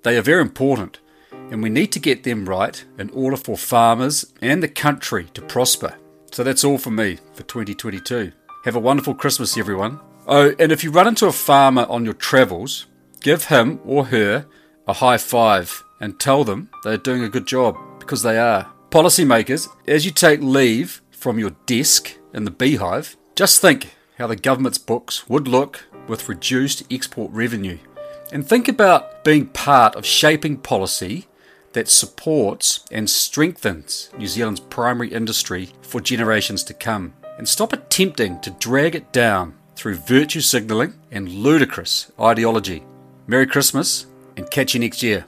They 0.04 0.16
are 0.16 0.22
very 0.22 0.42
important 0.42 1.00
and 1.52 1.62
we 1.62 1.68
need 1.68 1.92
to 1.92 2.00
get 2.00 2.22
them 2.22 2.46
right 2.46 2.82
in 2.98 3.10
order 3.10 3.36
for 3.36 3.58
farmers 3.58 4.32
and 4.40 4.62
the 4.62 4.68
country 4.68 5.26
to 5.34 5.42
prosper. 5.42 5.94
So 6.32 6.42
that's 6.42 6.64
all 6.64 6.78
for 6.78 6.90
me 6.90 7.18
for 7.34 7.42
2022. 7.42 8.32
Have 8.64 8.74
a 8.74 8.80
wonderful 8.80 9.14
Christmas, 9.14 9.58
everyone. 9.58 10.00
Oh, 10.26 10.54
and 10.58 10.72
if 10.72 10.82
you 10.82 10.90
run 10.90 11.08
into 11.08 11.26
a 11.26 11.32
farmer 11.32 11.84
on 11.90 12.06
your 12.06 12.14
travels, 12.14 12.86
give 13.20 13.44
him 13.44 13.80
or 13.84 14.06
her 14.06 14.46
a 14.88 14.94
high 14.94 15.18
five 15.18 15.84
and 16.00 16.18
tell 16.18 16.42
them 16.42 16.70
they're 16.84 16.96
doing 16.96 17.22
a 17.22 17.28
good 17.28 17.46
job 17.46 17.76
because 17.98 18.22
they 18.22 18.38
are. 18.38 18.72
Policymakers, 18.88 19.68
as 19.86 20.06
you 20.06 20.10
take 20.10 20.40
leave 20.40 21.02
from 21.10 21.38
your 21.38 21.50
desk 21.66 22.16
in 22.32 22.46
the 22.46 22.50
beehive, 22.50 23.14
just 23.36 23.60
think 23.60 23.94
how 24.16 24.26
the 24.26 24.36
government's 24.36 24.78
books 24.78 25.28
would 25.28 25.46
look 25.46 25.84
with 26.08 26.30
reduced 26.30 26.90
export 26.90 27.30
revenue. 27.30 27.78
And 28.32 28.48
think 28.48 28.68
about 28.68 29.22
being 29.22 29.48
part 29.48 29.96
of 29.96 30.06
shaping 30.06 30.56
policy 30.56 31.26
that 31.72 31.88
supports 31.88 32.84
and 32.90 33.08
strengthens 33.08 34.10
New 34.18 34.26
Zealand's 34.26 34.60
primary 34.60 35.12
industry 35.12 35.70
for 35.82 36.00
generations 36.00 36.64
to 36.64 36.74
come. 36.74 37.14
And 37.38 37.48
stop 37.48 37.72
attempting 37.72 38.40
to 38.40 38.50
drag 38.50 38.94
it 38.94 39.10
down 39.12 39.54
through 39.74 39.96
virtue 39.96 40.40
signalling 40.40 40.94
and 41.10 41.28
ludicrous 41.28 42.12
ideology. 42.20 42.84
Merry 43.26 43.46
Christmas 43.46 44.06
and 44.36 44.50
catch 44.50 44.74
you 44.74 44.80
next 44.80 45.02
year. 45.02 45.26